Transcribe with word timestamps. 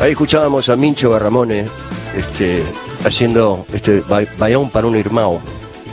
Ahí 0.00 0.12
escuchábamos 0.12 0.70
a 0.70 0.76
Mincho 0.76 1.10
Barramone 1.10 1.66
este, 2.16 2.62
haciendo 3.04 3.66
este 3.70 4.00
Bayón 4.00 4.70
para 4.70 4.86
un 4.86 4.96
Irmao, 4.96 5.42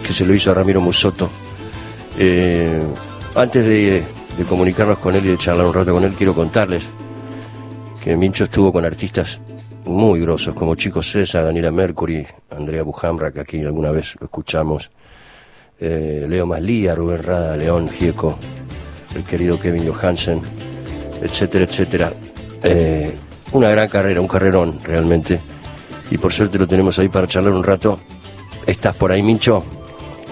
que 0.01 0.13
se 0.13 0.25
lo 0.25 0.33
hizo 0.33 0.49
a 0.49 0.53
Ramiro 0.53 0.79
Musoto. 0.79 1.29
Eh, 2.17 2.81
antes 3.35 3.65
de, 3.65 4.05
de 4.37 4.43
comunicarnos 4.45 4.99
con 4.99 5.13
él 5.13 5.25
y 5.25 5.29
de 5.31 5.37
charlar 5.37 5.67
un 5.67 5.73
rato 5.73 5.91
con 5.91 6.05
él, 6.05 6.13
quiero 6.13 6.33
contarles 6.33 6.87
que 8.01 8.15
Mincho 8.15 8.45
estuvo 8.45 8.71
con 8.71 8.85
artistas 8.85 9.41
muy 9.83 10.21
grosos, 10.21 10.55
como 10.55 10.75
Chico 10.75 11.03
César, 11.03 11.43
Daniela 11.43 11.71
Mercury, 11.71 12.25
Andrea 12.49 12.83
Bujamra, 12.83 13.33
que 13.33 13.41
aquí 13.41 13.59
alguna 13.59 13.91
vez 13.91 14.15
lo 14.21 14.27
escuchamos, 14.27 14.89
eh, 15.81 16.25
Leo 16.29 16.45
Maslía, 16.45 16.95
Rubén 16.95 17.23
Rada, 17.23 17.57
León 17.57 17.89
Gieco, 17.89 18.39
el 19.13 19.25
querido 19.25 19.59
Kevin 19.59 19.91
Johansen, 19.91 20.41
etcétera, 21.21 21.65
etcétera. 21.65 22.13
Eh, 22.63 23.13
una 23.51 23.69
gran 23.69 23.87
carrera, 23.89 24.21
un 24.21 24.27
carrerón 24.27 24.79
realmente. 24.83 25.39
Y 26.09 26.17
por 26.17 26.31
suerte 26.33 26.57
lo 26.57 26.67
tenemos 26.67 26.97
ahí 26.99 27.09
para 27.09 27.27
charlar 27.27 27.53
un 27.53 27.63
rato. 27.63 27.99
¿Estás 28.65 28.95
por 28.95 29.11
ahí, 29.11 29.21
Mincho? 29.23 29.63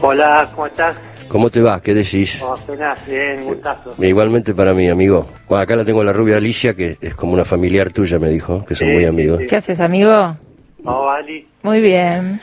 Hola, 0.01 0.49
¿cómo 0.53 0.67
estás? 0.67 0.97
¿Cómo 1.27 1.49
te 1.49 1.61
va? 1.61 1.81
¿Qué 1.81 1.93
decís? 1.93 2.41
Oh, 2.43 2.53
apenas, 2.53 3.05
bien, 3.07 3.43
gustazo. 3.45 3.95
Igualmente 3.99 4.53
para 4.53 4.73
mí, 4.73 4.87
amigo. 4.89 5.25
Bueno, 5.49 5.63
acá 5.63 5.75
la 5.75 5.83
tengo 5.83 6.03
la 6.03 6.13
rubia 6.13 6.37
Alicia, 6.37 6.73
que 6.75 6.97
es 7.01 7.15
como 7.15 7.33
una 7.33 7.43
familiar 7.45 7.89
tuya, 7.91 8.19
me 8.19 8.29
dijo, 8.29 8.63
que 8.63 8.75
son 8.75 8.87
Sí, 8.87 8.93
muy 8.93 9.05
amigos. 9.05 9.39
sí. 9.39 9.47
¿Qué 9.47 9.55
haces, 9.55 9.79
amigo? 9.79 10.37
Oh, 10.83 11.09
Ali. 11.09 11.47
Muy 11.63 11.81
bien. 11.81 12.39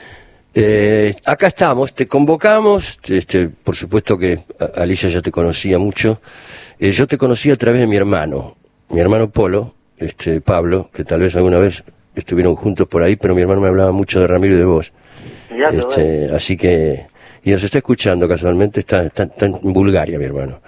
Eh, 0.55 1.15
acá 1.25 1.47
estamos, 1.47 1.95
te 1.95 2.07
convocamos, 2.09 2.99
este, 3.09 3.49
por 3.49 3.75
supuesto 3.77 4.19
que 4.19 4.41
Alicia 4.77 5.09
ya 5.09 5.23
te 5.23 5.31
conocía 5.31 5.79
mucho. 5.79 6.21
Eh, 6.79 6.91
yo 6.91 7.07
te 7.07 7.17
conocí 7.17 7.51
a 7.51 7.57
través 7.57 7.81
de 7.81 7.87
mi 7.87 7.97
hermano, 7.97 8.57
mi 8.91 9.01
hermano 9.01 9.31
Polo, 9.31 9.75
este, 10.03 10.41
Pablo, 10.41 10.91
que 10.93 11.05
tal 11.05 11.21
vez 11.21 11.35
alguna 11.37 11.59
vez 11.59 11.83
estuvieron 12.15 12.55
juntos 12.57 12.87
por 12.89 13.03
ahí, 13.03 13.17
pero 13.17 13.35
mi 13.35 13.43
hermano 13.43 13.61
me 13.61 13.69
hablaba 13.69 13.93
mucho 13.93 14.21
de 14.21 14.27
Ramiro 14.27 14.55
y 14.55 14.59
de 14.59 14.65
vos. 14.65 14.93
Ya. 15.51 15.77
Este, 15.77 16.31
así 16.35 16.57
que, 16.57 17.07
y 17.45 17.51
nos 17.51 17.63
está 17.63 17.79
escuchando 17.79 18.29
casualmente, 18.29 18.81
está, 18.81 19.05
está- 19.05 19.25
está 19.25 19.47
en 19.47 19.59
Bulgaria 19.73 20.19
mi 20.19 20.25
hermano. 20.25 20.61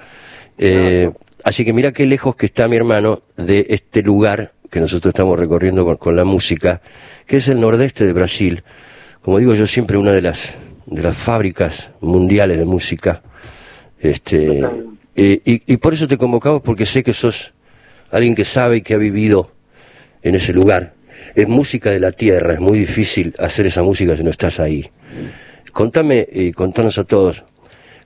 Eh, 0.59 1.11
Así 1.43 1.63
que 1.65 1.75
mira 1.75 1.93
qué 1.93 2.07
lejos 2.07 2.37
que 2.37 2.47
está 2.47 2.69
mi 2.69 2.77
hermano 2.77 3.21
de 3.37 3.67
este 3.69 4.03
lugar 4.03 4.53
que 4.71 4.81
nosotros 4.81 5.11
estamos 5.11 5.39
recorriendo 5.39 5.85
con, 5.85 5.97
con 5.99 6.17
la 6.17 6.25
música, 6.25 6.81
que 7.27 7.37
es 7.37 7.49
el 7.49 7.61
nordeste 7.61 8.07
de 8.07 8.15
Brasil. 8.15 8.63
Como 9.21 9.39
digo 9.39 9.55
yo 9.55 9.67
siempre, 9.67 9.99
una 9.99 10.13
de 10.13 10.23
las, 10.23 10.57
de 10.87 11.03
las 11.03 11.15
fábricas 11.17 11.91
mundiales 12.01 12.57
de 12.57 12.65
música. 12.65 13.23
Este, 14.01 14.63
eh, 15.17 15.41
y, 15.45 15.73
y 15.73 15.77
por 15.79 15.95
eso 15.95 16.07
te 16.09 16.19
convocamos, 16.19 16.63
porque 16.63 16.87
sé 16.87 17.03
que 17.03 17.13
sos 17.15 17.53
alguien 18.15 18.35
que 18.35 18.45
sabe 18.45 18.77
y 18.77 18.83
que 18.83 18.95
ha 18.95 18.99
vivido 18.99 19.51
en 20.23 20.35
ese 20.37 20.53
lugar. 20.53 20.95
Es 21.35 21.49
música 21.49 21.91
de 21.91 22.01
la 22.01 22.13
tierra, 22.13 22.55
es 22.55 22.61
muy 22.61 22.79
difícil 22.79 23.35
hacer 23.39 23.67
esa 23.67 23.83
música 23.83 24.17
si 24.17 24.23
no 24.23 24.31
estás 24.31 24.61
ahí. 24.61 24.89
Contame 25.73 26.27
y 26.33 26.53
contanos 26.53 26.97
a 26.99 27.05
todos, 27.05 27.45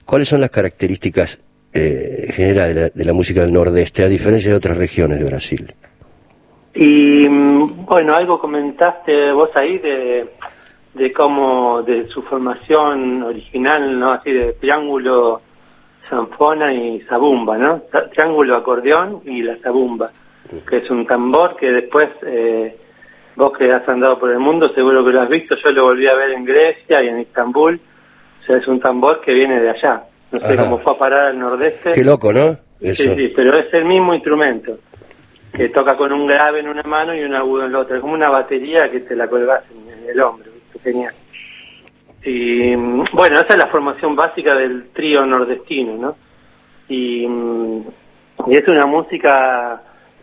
¿cuáles 0.06 0.28
son 0.28 0.40
las 0.40 0.50
características 0.50 1.38
eh, 1.74 2.28
generales 2.32 2.74
de 2.74 2.80
la, 2.80 2.88
de 2.88 3.04
la 3.04 3.12
música 3.12 3.42
del 3.42 3.52
Nordeste, 3.52 4.02
a 4.02 4.08
diferencia 4.08 4.50
de 4.50 4.56
otras 4.56 4.78
regiones 4.78 5.18
de 5.18 5.24
Brasil? 5.24 5.74
Y 6.74 7.28
mm, 7.28 7.84
bueno, 7.84 8.14
algo 8.14 8.40
comentaste 8.40 9.32
vos 9.32 9.50
ahí 9.54 9.78
de, 9.78 10.26
de 10.94 11.12
cómo, 11.12 11.82
de 11.82 12.08
su 12.08 12.22
formación 12.22 13.22
original, 13.22 13.98
¿no? 13.98 14.12
Así 14.12 14.32
de 14.32 14.54
triángulo, 14.54 15.42
zanfona 16.08 16.72
y 16.72 17.00
zabumba, 17.08 17.56
¿no? 17.58 17.82
Triángulo, 18.12 18.56
acordeón 18.56 19.22
y 19.24 19.42
la 19.42 19.56
zabumba, 19.56 20.10
que 20.68 20.78
es 20.78 20.90
un 20.90 21.06
tambor 21.06 21.56
que 21.56 21.70
después, 21.70 22.08
eh, 22.26 22.76
vos 23.36 23.56
que 23.56 23.72
has 23.72 23.88
andado 23.88 24.18
por 24.18 24.30
el 24.30 24.38
mundo, 24.38 24.72
seguro 24.74 25.04
que 25.04 25.12
lo 25.12 25.22
has 25.22 25.28
visto, 25.28 25.56
yo 25.56 25.70
lo 25.70 25.84
volví 25.84 26.06
a 26.06 26.14
ver 26.14 26.30
en 26.32 26.44
Grecia 26.44 27.02
y 27.02 27.08
en 27.08 27.18
Estambul, 27.18 27.80
o 28.42 28.46
sea, 28.46 28.56
es 28.56 28.66
un 28.66 28.80
tambor 28.80 29.20
que 29.20 29.34
viene 29.34 29.60
de 29.60 29.70
allá. 29.70 30.04
No 30.30 30.40
sé 30.40 30.54
Ajá. 30.54 30.64
cómo 30.64 30.78
fue 30.78 30.92
a 30.92 30.98
parar 30.98 31.26
al 31.28 31.38
nordeste. 31.38 31.92
Qué 31.92 32.04
loco, 32.04 32.32
¿no? 32.32 32.58
Eso. 32.80 33.02
Sí, 33.02 33.14
sí, 33.14 33.32
pero 33.34 33.58
es 33.58 33.72
el 33.72 33.84
mismo 33.84 34.14
instrumento, 34.14 34.78
que 35.52 35.68
toca 35.70 35.96
con 35.96 36.12
un 36.12 36.26
grave 36.26 36.60
en 36.60 36.68
una 36.68 36.82
mano 36.82 37.14
y 37.14 37.22
un 37.22 37.34
agudo 37.34 37.64
en 37.64 37.72
la 37.72 37.80
otra. 37.80 37.96
Es 37.96 38.02
como 38.02 38.14
una 38.14 38.28
batería 38.28 38.90
que 38.90 39.00
te 39.00 39.16
la 39.16 39.26
colgas 39.26 39.64
en, 39.70 40.08
el 40.08 40.20
hombro, 40.20 40.50
genial. 40.82 41.14
Y 42.28 42.74
bueno, 42.76 43.40
esa 43.40 43.54
es 43.54 43.56
la 43.56 43.68
formación 43.68 44.14
básica 44.14 44.54
del 44.54 44.90
trío 44.90 45.24
nordestino, 45.24 45.96
¿no? 45.96 46.16
Y, 46.86 47.26
y 48.46 48.54
es 48.54 48.68
una 48.68 48.84
música 48.84 49.80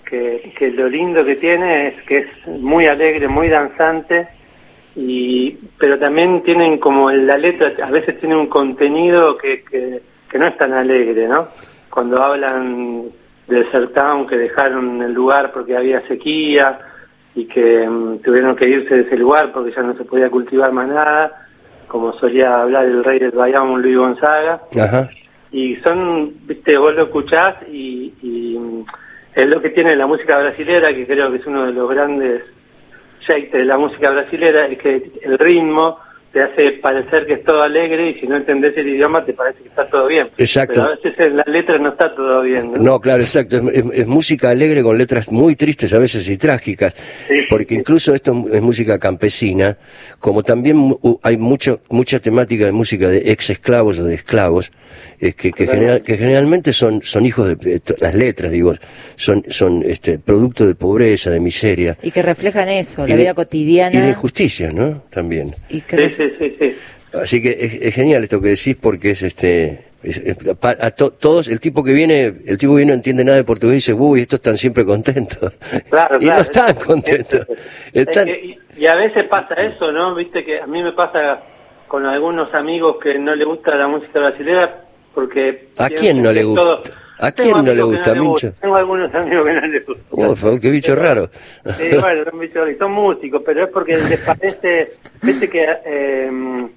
que, 0.08 0.72
lo 0.76 0.88
lindo 0.88 1.26
que 1.26 1.36
tiene 1.36 1.88
es 1.88 2.04
que 2.04 2.18
es 2.20 2.48
muy 2.48 2.86
alegre, 2.86 3.28
muy 3.28 3.50
danzante, 3.50 4.28
y 4.96 5.58
pero 5.80 5.98
también 5.98 6.44
tienen 6.44 6.78
como 6.78 7.10
la 7.10 7.40
letra, 7.40 7.74
a 7.84 7.90
veces 7.90 8.20
tiene 8.20 8.36
un 8.36 8.48
contenido 8.48 9.36
que, 9.36 9.64
que, 9.64 10.38
no 10.38 10.46
es 10.46 10.58
tan 10.58 10.74
alegre, 10.74 11.28
¿no? 11.28 11.48
Cuando 11.90 12.22
hablan 12.22 13.06
del 13.48 13.72
Sertown 13.72 14.28
que 14.28 14.38
dejaron 14.38 15.02
el 15.02 15.14
lugar 15.14 15.52
porque 15.52 15.76
había 15.76 16.06
sequía 16.08 16.78
y 17.34 17.46
que 17.46 17.88
mm, 17.90 18.20
tuvieron 18.20 18.56
que 18.56 18.70
irse 18.70 18.94
de 18.94 19.02
ese 19.02 19.18
lugar 19.18 19.52
porque 19.52 19.74
ya 19.74 19.82
no 19.82 19.96
se 19.96 20.04
podía 20.04 20.30
cultivar 20.30 20.72
más 20.72 20.88
nada, 20.90 21.45
como 21.88 22.14
solía 22.20 22.62
hablar 22.62 22.86
el 22.86 23.04
rey 23.04 23.20
del 23.20 23.32
Bayamo, 23.32 23.78
Luis 23.78 23.98
Gonzaga 23.98 24.62
Ajá. 24.80 25.10
y 25.52 25.76
son, 25.78 26.34
viste, 26.46 26.78
vos 26.78 26.94
lo 26.96 27.04
escuchás 27.04 27.56
y, 27.72 28.14
y, 28.22 28.58
mm, 28.58 28.86
es 29.36 29.48
lo 29.48 29.62
que 29.62 29.70
tiene 29.70 29.96
la 29.96 30.08
música 30.08 30.38
brasilera, 30.40 30.94
que 30.94 31.06
creo 31.06 31.32
que 31.32 31.38
es 31.38 31.46
uno 31.46 31.66
de 31.66 31.74
los 31.74 31.90
grandes 31.90 32.44
jeites 33.22 33.52
de 33.52 33.66
la 33.66 33.78
música 33.78 34.10
brasilera, 34.12 34.68
es 34.68 34.78
que 34.78 35.12
el 35.24 35.38
ritmo 35.38 36.00
te 36.36 36.44
hace 36.44 36.72
parecer 36.82 37.26
que 37.26 37.36
es 37.36 37.44
todo 37.46 37.62
alegre 37.64 38.10
y 38.10 38.20
si 38.20 38.28
no 38.28 38.36
entendés 38.36 38.76
el 38.76 38.90
idioma 38.90 39.24
te 39.26 39.32
parece 39.32 39.60
que 39.64 39.70
está 39.70 39.88
todo 39.88 40.06
bien. 40.08 40.28
Exacto. 40.38 40.74
Pero 40.74 40.88
a 40.88 40.96
veces 40.98 41.14
en 41.18 41.38
la 41.38 41.44
letra 41.48 41.78
no 41.78 41.90
está 41.92 42.14
todo 42.14 42.42
bien. 42.42 42.74
¿no? 42.74 42.78
No, 42.78 43.00
claro, 43.00 43.22
exacto. 43.24 43.56
Es, 43.56 43.64
es- 43.78 43.86
es 43.94 44.06
música 44.08 44.50
alegre 44.50 44.84
con 44.84 44.98
letras 44.98 45.32
muy 45.32 45.56
tristes 45.56 45.94
a 45.94 45.98
veces 45.98 46.28
y 46.30 46.36
trágicas, 46.36 46.94
Sí. 47.30 47.36
porque 47.50 47.74
incluso 47.76 48.14
esto 48.14 48.36
es 48.52 48.62
música 48.62 49.00
campesina, 49.00 49.78
como 50.20 50.44
también 50.44 50.98
hay 51.24 51.38
mucho, 51.38 51.80
mucha 51.90 52.20
temática 52.20 52.66
de 52.66 52.74
música 52.74 53.08
de 53.08 53.32
ex 53.32 53.52
esclavos 53.52 53.98
o 54.00 54.04
de 54.04 54.16
esclavos, 54.16 54.74
eh, 55.22 55.32
que, 55.32 55.54
que, 55.54 55.68
general- 55.68 56.04
que 56.04 56.18
generalmente 56.18 56.74
son, 56.74 57.02
son 57.02 57.26
hijos 57.26 57.58
de, 57.58 57.82
las 58.02 58.14
letras, 58.14 58.52
digo, 58.52 58.74
son, 59.16 59.42
son 59.48 59.84
este, 59.88 60.20
producto 60.20 60.68
de 60.68 60.76
pobreza, 60.76 61.30
de 61.30 61.40
miseria. 61.40 61.98
Y 62.04 62.12
que 62.12 62.22
reflejan 62.22 62.68
eso, 62.68 63.06
y 63.06 63.10
la 63.10 63.16
de- 63.16 63.22
vida 63.22 63.34
cotidiana. 63.34 63.98
Y 63.98 64.02
de 64.02 64.10
injusticia, 64.10 64.70
¿no? 64.72 65.02
También. 65.10 65.56
y 65.70 65.80
que- 65.80 66.10
Sí, 66.10 66.25
sí, 66.30 66.34
sí, 66.40 66.56
sí. 66.60 66.76
Así 67.14 67.42
que 67.42 67.50
es, 67.60 67.74
es 67.82 67.96
genial 67.96 68.24
esto 68.24 68.42
que 68.42 68.50
decís 68.50 68.76
porque 68.80 69.12
es 69.12 69.22
este 69.24 69.86
es- 70.04 70.18
es- 70.18 70.38
pa- 70.60 70.76
a 70.80 70.92
to- 70.92 71.12
todos 71.12 71.48
el 71.48 71.60
tipo 71.60 71.84
que 71.84 71.94
viene 71.94 72.26
el 72.46 72.58
tipo 72.58 72.74
que 72.74 72.78
viene 72.78 72.92
no 72.92 72.96
entiende 72.96 73.24
nada 73.24 73.38
de 73.38 73.44
portugués 73.44 73.74
y 73.74 73.78
dice 73.78 73.94
uy 73.94 74.22
estos 74.22 74.40
están 74.40 74.58
siempre 74.58 74.86
contentos 74.86 75.54
Claro, 75.90 76.18
y 76.20 76.26
claro. 76.26 76.36
no 76.38 76.44
están 76.44 76.70
Es- 76.78 76.84
contentos 76.86 77.48
es 77.94 78.08
Están- 78.08 78.26
que- 78.26 78.58
y, 78.78 78.86
a 78.86 78.96
veces 78.96 79.24
pasa 79.30 79.54
eso, 79.56 79.92
¿no? 79.94 80.14
Viste 80.16 80.44
que 80.44 80.60
a 80.60 80.68
mí 80.68 80.84
me 80.84 80.92
pasa 80.92 81.42
con 81.88 82.06
algunos 82.06 82.54
amigos 82.54 82.98
que 83.02 83.18
no 83.18 83.34
le 83.34 83.46
gusta 83.46 83.74
la 83.76 83.88
música 83.88 84.20
brasileña 84.20 84.70
porque... 85.14 85.70
¿A 85.78 85.90
quién 85.90 86.22
no 86.22 86.34
le 86.34 86.44
gusta? 86.44 86.62
todo- 86.62 86.84
¿A 87.20 87.32
quién 87.32 87.52
no 87.52 87.74
le 87.74 87.82
gusta, 87.84 88.14
Mincho? 88.16 88.54
Tengo 88.60 88.76
algunos 88.76 89.14
amigos 89.16 89.46
que 89.46 89.54
no 89.54 89.68
les 89.68 89.86
gusta. 89.86 90.36
Fue- 90.36 90.60
qué 90.60 90.70
bicho 90.72 90.96
raro 90.96 91.30
Sí, 91.78 91.98
bueno, 92.00 92.24
son, 92.30 92.40
bichos- 92.40 92.78
son 92.78 92.92
músicos, 92.92 93.42
pero 93.46 93.64
es 93.66 93.70
porque 93.72 93.94
les 93.98 94.20
parece, 94.20 94.94
viste 95.22 95.50
que 95.50 95.66
eh, 95.86 96.68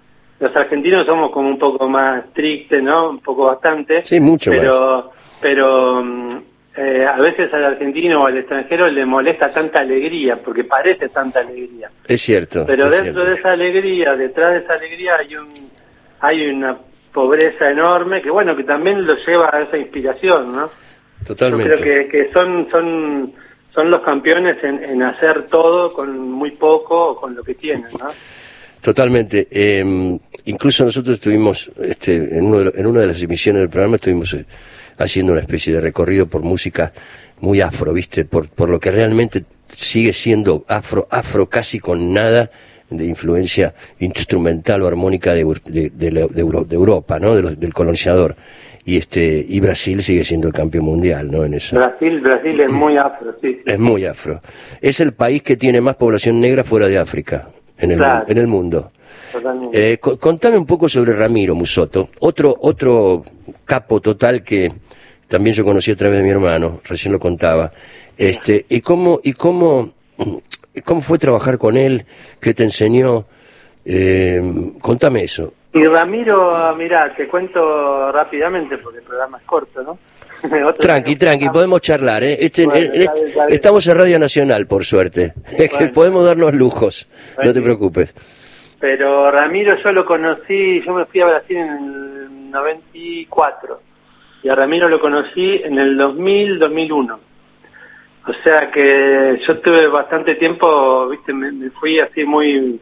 los 0.40 0.56
argentinos 0.56 1.04
somos 1.06 1.30
como 1.32 1.48
un 1.48 1.58
poco 1.58 1.88
más 1.88 2.32
tristes, 2.32 2.82
¿no? 2.82 3.10
Un 3.10 3.18
poco 3.20 3.46
bastante. 3.46 4.02
Sí, 4.04 4.20
mucho 4.20 4.50
pero, 4.52 5.10
Pero 5.40 6.02
mm, 6.04 6.38
eh, 6.76 7.04
a 7.06 7.16
veces 7.20 7.52
al 7.52 7.64
argentino 7.64 8.22
o 8.22 8.26
al 8.26 8.38
extranjero 8.38 8.88
le 8.88 9.04
molesta 9.04 9.52
tanta 9.52 9.80
alegría, 9.80 10.36
porque 10.36 10.62
parece 10.62 11.08
tanta 11.08 11.40
alegría. 11.40 11.90
es 12.06 12.20
cierto 12.20 12.64
Pero 12.66 12.86
es 12.86 12.90
dentro 12.92 13.22
cierto. 13.22 13.30
de 13.30 13.36
esa 13.36 13.50
alegría, 13.52 14.14
detrás 14.14 14.52
de 14.52 14.58
esa 14.60 14.74
alegría 14.74 15.16
hay 15.18 15.34
un 15.36 15.52
hay 16.20 16.46
una 16.48 16.76
pobreza 17.12 17.70
enorme 17.70 18.20
que 18.22 18.30
bueno, 18.30 18.56
que 18.56 18.64
también 18.64 19.06
lo 19.06 19.14
lleva 19.26 19.50
a 19.52 19.62
esa 19.62 19.76
inspiración, 19.76 20.52
¿no? 20.52 20.68
totalmente 21.26 21.68
Yo 21.70 21.76
creo 21.82 22.06
que, 22.06 22.08
que 22.08 22.32
son, 22.32 22.68
son, 22.70 23.32
son 23.74 23.90
los 23.90 24.00
campeones 24.02 24.56
en, 24.62 24.82
en 24.84 25.02
hacer 25.02 25.42
todo 25.46 25.92
con 25.92 26.16
muy 26.30 26.52
poco 26.52 27.10
o 27.10 27.16
con 27.20 27.34
lo 27.34 27.42
que 27.42 27.54
tienen, 27.54 27.90
¿no? 27.98 28.06
Totalmente. 28.80 29.48
Eh, 29.50 30.18
incluso 30.44 30.84
nosotros 30.84 31.14
estuvimos, 31.14 31.70
este, 31.80 32.14
en, 32.38 32.44
uno 32.46 32.58
de 32.60 32.64
lo- 32.66 32.74
en 32.76 32.86
una 32.86 33.00
de 33.00 33.08
las 33.08 33.20
emisiones 33.22 33.60
del 33.62 33.68
programa, 33.70 33.96
estuvimos 33.96 34.32
eh, 34.34 34.44
haciendo 34.98 35.32
una 35.32 35.40
especie 35.40 35.74
de 35.74 35.80
recorrido 35.80 36.26
por 36.28 36.42
música 36.42 36.92
muy 37.40 37.60
afro, 37.60 37.92
¿viste? 37.92 38.24
Por, 38.24 38.48
por 38.48 38.68
lo 38.68 38.78
que 38.78 38.90
realmente 38.92 39.44
sigue 39.68 40.12
siendo 40.12 40.64
afro, 40.68 41.08
afro 41.10 41.48
casi 41.48 41.80
con 41.80 42.12
nada 42.12 42.50
de 42.90 43.04
influencia 43.06 43.74
instrumental 43.98 44.82
o 44.82 44.86
armónica 44.86 45.34
de, 45.34 45.44
de- 45.66 45.90
de 45.90 46.12
la- 46.12 46.26
de 46.26 46.40
Euro- 46.40 46.64
de 46.64 46.74
Europa, 46.74 47.18
¿no? 47.18 47.34
Los- 47.34 47.58
del 47.58 47.72
colonizador. 47.74 48.36
Y 48.84 48.96
este 48.96 49.44
y 49.46 49.60
Brasil 49.60 50.02
sigue 50.02 50.24
siendo 50.24 50.46
el 50.48 50.54
campeón 50.54 50.86
mundial, 50.86 51.30
¿no? 51.30 51.44
En 51.44 51.52
eso. 51.54 51.76
Brasil, 51.76 52.20
Brasil 52.20 52.58
es 52.60 52.70
muy 52.72 52.96
afro, 52.96 53.34
sí. 53.42 53.60
Es 53.66 53.78
muy 53.78 54.06
afro. 54.06 54.40
Es 54.80 55.00
el 55.00 55.12
país 55.12 55.42
que 55.42 55.56
tiene 55.58 55.80
más 55.82 55.96
población 55.96 56.40
negra 56.40 56.64
fuera 56.64 56.88
de 56.88 56.96
África 56.98 57.50
en 57.76 57.90
el, 57.90 57.98
Claro. 57.98 58.24
en 58.28 58.38
el 58.38 58.46
mundo. 58.46 58.92
Eh, 59.74 59.98
co- 60.00 60.18
contame 60.18 60.56
un 60.56 60.64
poco 60.64 60.88
sobre 60.88 61.12
Ramiro 61.12 61.54
Musoto, 61.54 62.08
otro, 62.20 62.56
otro 62.60 63.24
capo 63.66 64.00
total 64.00 64.42
que 64.42 64.72
también 65.28 65.52
yo 65.54 65.64
conocí 65.66 65.90
a 65.90 65.96
través 65.96 66.16
de 66.18 66.24
mi 66.24 66.30
hermano, 66.30 66.80
recién 66.84 67.12
lo 67.12 67.18
contaba. 67.20 67.70
Este, 68.16 68.64
y 68.70 68.80
cómo, 68.80 69.20
y 69.22 69.34
cómo, 69.34 69.92
cómo 70.82 71.00
fue 71.00 71.18
trabajar 71.18 71.58
con 71.58 71.76
él, 71.76 72.04
qué 72.40 72.54
te 72.54 72.64
enseñó, 72.64 73.24
Eh, 73.90 74.42
contame 74.82 75.22
eso. 75.24 75.54
Y 75.72 75.82
Ramiro, 75.86 76.74
mira, 76.76 77.14
te 77.16 77.26
cuento 77.26 78.12
rápidamente 78.12 78.76
porque 78.76 78.98
el 78.98 79.04
programa 79.04 79.38
es 79.38 79.44
corto, 79.44 79.82
¿no? 79.82 79.98
Tranqui, 80.78 81.16
tranqui, 81.16 81.48
podemos 81.48 81.80
charlar, 81.80 82.22
¿eh? 82.22 82.36
Este- 82.38 82.66
Bueno, 82.66 82.80
en- 82.84 82.94
en 82.96 83.00
está 83.02 83.14
bien, 83.14 83.26
está 83.28 83.46
bien. 83.46 83.54
estamos 83.54 83.86
en 83.86 83.96
Radio 83.96 84.18
Nacional, 84.18 84.66
por 84.66 84.84
suerte. 84.84 85.32
Es 85.56 85.70
que 85.70 85.88
podemos 85.88 86.26
darnos 86.26 86.52
lujos, 86.52 87.08
no 87.42 87.52
te 87.52 87.62
preocupes. 87.62 88.14
Pero 88.78 89.30
Ramiro 89.30 89.74
yo 89.82 89.90
lo 89.92 90.04
conocí, 90.04 90.82
yo 90.84 90.92
me 90.92 91.06
fui 91.06 91.20
a 91.22 91.26
Brasil 91.26 91.56
en 91.56 91.68
el 91.70 92.50
94 92.50 93.80
y 94.42 94.48
a 94.50 94.54
Ramiro 94.54 94.88
lo 94.88 95.00
conocí 95.00 95.60
en 95.64 95.78
el 95.78 95.96
2000, 95.96 96.58
2001. 96.58 97.20
O 98.28 98.34
sea 98.44 98.70
que 98.70 99.40
yo 99.46 99.58
tuve 99.60 99.88
bastante 99.88 100.34
tiempo, 100.34 101.08
viste, 101.08 101.32
me, 101.32 101.50
me 101.50 101.70
fui 101.70 101.98
así 101.98 102.24
muy 102.24 102.78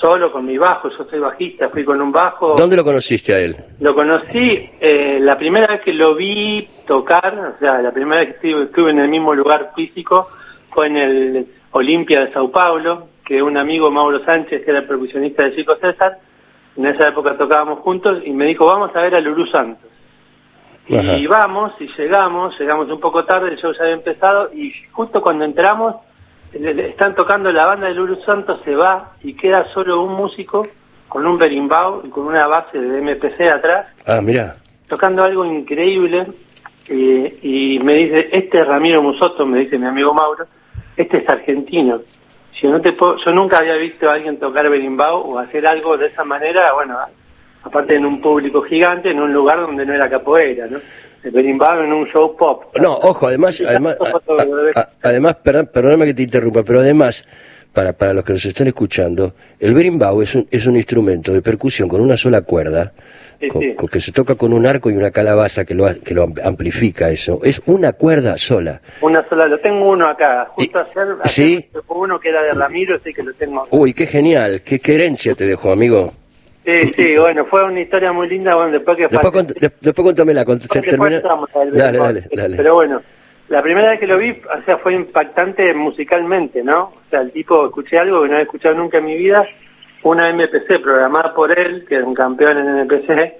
solo 0.00 0.30
con 0.32 0.46
mi 0.46 0.56
bajo, 0.58 0.90
yo 0.90 1.04
soy 1.04 1.18
bajista, 1.18 1.68
fui 1.68 1.84
con 1.84 2.00
un 2.00 2.12
bajo. 2.12 2.54
¿Dónde 2.56 2.76
lo 2.76 2.84
conociste 2.84 3.34
a 3.34 3.40
él? 3.40 3.56
Lo 3.80 3.94
conocí 3.94 4.70
eh, 4.80 5.18
la 5.20 5.36
primera 5.38 5.66
vez 5.66 5.80
que 5.82 5.92
lo 5.92 6.14
vi 6.14 6.66
tocar, 6.86 7.54
o 7.56 7.58
sea, 7.58 7.80
la 7.82 7.92
primera 7.92 8.22
vez 8.22 8.36
que 8.36 8.62
estuve, 8.62 8.90
en 8.90 8.98
el 8.98 9.08
mismo 9.08 9.34
lugar 9.34 9.72
físico 9.74 10.28
fue 10.70 10.86
en 10.86 10.96
el 10.96 11.46
Olimpia 11.72 12.24
de 12.24 12.32
Sao 12.32 12.50
Paulo, 12.50 13.08
que 13.24 13.42
un 13.42 13.56
amigo, 13.56 13.90
Mauro 13.90 14.24
Sánchez, 14.24 14.64
que 14.64 14.70
era 14.70 14.80
el 14.80 14.86
percusionista 14.86 15.44
de 15.44 15.56
Chico 15.56 15.76
César, 15.76 16.18
en 16.76 16.86
esa 16.86 17.08
época 17.08 17.36
tocábamos 17.36 17.80
juntos 17.80 18.22
y 18.24 18.32
me 18.32 18.46
dijo, 18.46 18.66
vamos 18.66 18.94
a 18.94 19.00
ver 19.00 19.14
a 19.14 19.20
Lulú 19.20 19.46
Santos. 19.46 19.90
Ajá. 20.90 21.16
Y 21.16 21.26
vamos, 21.26 21.72
y 21.80 21.88
llegamos, 21.98 22.58
llegamos 22.58 22.88
un 22.90 23.00
poco 23.00 23.24
tarde, 23.24 23.50
el 23.50 23.56
show 23.58 23.72
ya 23.72 23.82
había 23.82 23.94
empezado, 23.94 24.50
y 24.54 24.72
justo 24.92 25.20
cuando 25.20 25.44
entramos, 25.44 25.96
están 26.52 27.14
tocando 27.14 27.50
la 27.52 27.66
banda 27.66 27.88
de 27.88 27.94
Lulu 27.94 28.22
Santos, 28.24 28.60
se 28.64 28.74
va 28.76 29.12
y 29.22 29.34
queda 29.34 29.66
solo 29.74 30.02
un 30.02 30.14
músico 30.14 30.66
con 31.08 31.26
un 31.26 31.38
berimbau 31.38 32.02
y 32.04 32.08
con 32.10 32.26
una 32.26 32.46
base 32.46 32.78
de 32.78 33.00
MPC 33.00 33.40
atrás, 33.52 33.86
Ah, 34.06 34.20
mira. 34.22 34.56
tocando 34.88 35.22
algo 35.24 35.44
increíble, 35.44 36.26
eh, 36.88 37.38
y 37.42 37.78
me 37.80 37.94
dice, 37.94 38.28
este 38.32 38.60
es 38.60 38.66
Ramiro 38.66 39.02
Musoto, 39.02 39.44
me 39.44 39.58
dice 39.60 39.78
mi 39.78 39.86
amigo 39.86 40.14
Mauro, 40.14 40.46
este 40.96 41.18
es 41.18 41.28
argentino. 41.28 41.98
Si 42.58 42.66
no 42.68 42.80
te 42.80 42.92
puedo- 42.92 43.16
yo 43.18 43.32
nunca 43.32 43.58
había 43.58 43.74
visto 43.74 44.08
a 44.08 44.14
alguien 44.14 44.38
tocar 44.38 44.70
berimbau 44.70 45.18
o 45.32 45.38
hacer 45.38 45.66
algo 45.66 45.98
de 45.98 46.06
esa 46.06 46.24
manera, 46.24 46.72
bueno, 46.72 46.96
aparte 47.66 47.96
en 47.96 48.06
un 48.06 48.20
público 48.20 48.62
gigante, 48.62 49.10
en 49.10 49.18
un 49.20 49.32
lugar 49.32 49.58
donde 49.60 49.84
no 49.84 49.92
era 49.94 50.08
capoeira, 50.08 50.66
¿no? 50.66 50.78
El 51.24 51.30
berimbau 51.32 51.80
en 51.82 51.92
un 51.92 52.06
show 52.06 52.36
pop. 52.36 52.64
No, 52.80 52.94
ojo, 52.94 53.26
además, 53.26 53.60
además, 53.66 53.96
a- 54.00 54.78
a- 54.78 54.80
a- 54.80 54.88
además, 55.02 55.36
perdón, 55.42 55.68
perdóname 55.72 56.06
que 56.06 56.14
te 56.14 56.22
interrumpa, 56.22 56.62
pero 56.62 56.80
además, 56.80 57.26
para, 57.72 57.92
para 57.92 58.14
los 58.14 58.24
que 58.24 58.32
nos 58.32 58.44
están 58.46 58.68
escuchando, 58.68 59.34
el 59.58 59.74
berimbau 59.74 60.22
es 60.22 60.34
un, 60.36 60.46
es 60.50 60.66
un 60.66 60.76
instrumento 60.76 61.32
de 61.32 61.42
percusión 61.42 61.88
con 61.88 62.00
una 62.00 62.16
sola 62.16 62.42
cuerda, 62.42 62.92
Sí, 63.40 63.48
con- 63.48 63.60
sí. 63.60 63.74
con- 63.74 63.88
que 63.88 64.00
se 64.00 64.12
toca 64.12 64.34
con 64.36 64.52
un 64.52 64.64
arco 64.66 64.88
y 64.88 64.94
una 64.96 65.10
calabaza 65.10 65.64
que 65.64 65.74
lo, 65.74 65.86
que 66.02 66.14
lo 66.14 66.22
am- 66.22 66.34
amplifica 66.44 67.10
eso. 67.10 67.40
Es 67.42 67.60
una 67.66 67.92
cuerda 67.94 68.38
sola. 68.38 68.80
Una 69.02 69.22
sola, 69.28 69.46
lo 69.48 69.58
tengo 69.58 69.90
uno 69.90 70.06
acá, 70.08 70.46
justo 70.52 70.78
Y- 70.78 70.82
ayer, 71.00 71.14
ayer 71.22 71.28
¿sí? 71.28 71.68
uno 71.88 72.18
que 72.20 72.28
era 72.30 72.42
de 72.44 72.52
Ramiro, 72.52 72.98
sí 73.04 73.12
que 73.12 73.22
lo 73.24 73.34
tengo 73.34 73.62
acá. 73.62 73.68
Uy, 73.72 73.92
qué 73.92 74.06
genial, 74.06 74.62
qué, 74.64 74.78
qué 74.78 74.94
herencia 74.94 75.34
te 75.34 75.44
dejó, 75.44 75.72
amigo. 75.72 76.12
Sí, 76.66 76.92
sí, 76.92 77.16
bueno, 77.18 77.44
fue 77.46 77.64
una 77.64 77.80
historia 77.80 78.12
muy 78.12 78.28
linda, 78.28 78.54
bueno, 78.56 78.72
después 78.72 78.96
que 78.96 79.08
Después, 79.08 79.32
cont- 79.32 79.54
de- 79.58 79.72
después 79.80 80.04
contámela, 80.06 80.44
cont- 80.44 80.60
se 80.60 80.80
termina- 80.90 81.16
Dale, 81.78 81.98
dale, 81.98 82.20
dale. 82.34 82.56
Pero 82.56 82.74
bueno, 82.74 83.02
la 83.48 83.62
primera 83.62 83.90
vez 83.90 84.00
que 84.00 84.06
lo 84.08 84.18
vi, 84.18 84.30
o 84.30 84.62
sea, 84.64 84.78
fue 84.78 84.94
impactante 84.94 85.72
musicalmente, 85.72 86.62
¿no? 86.64 86.80
O 86.84 87.10
sea, 87.10 87.20
el 87.20 87.30
tipo, 87.32 87.64
escuché 87.66 87.98
algo 87.98 88.22
que 88.22 88.28
no 88.28 88.34
había 88.34 88.42
escuchado 88.44 88.74
nunca 88.74 88.98
en 88.98 89.04
mi 89.04 89.16
vida, 89.16 89.46
una 90.02 90.28
MPC 90.32 90.80
programada 90.82 91.32
por 91.34 91.56
él, 91.56 91.84
que 91.88 91.96
es 91.98 92.02
un 92.04 92.14
campeón 92.14 92.58
en 92.58 92.80
MPC, 92.84 93.34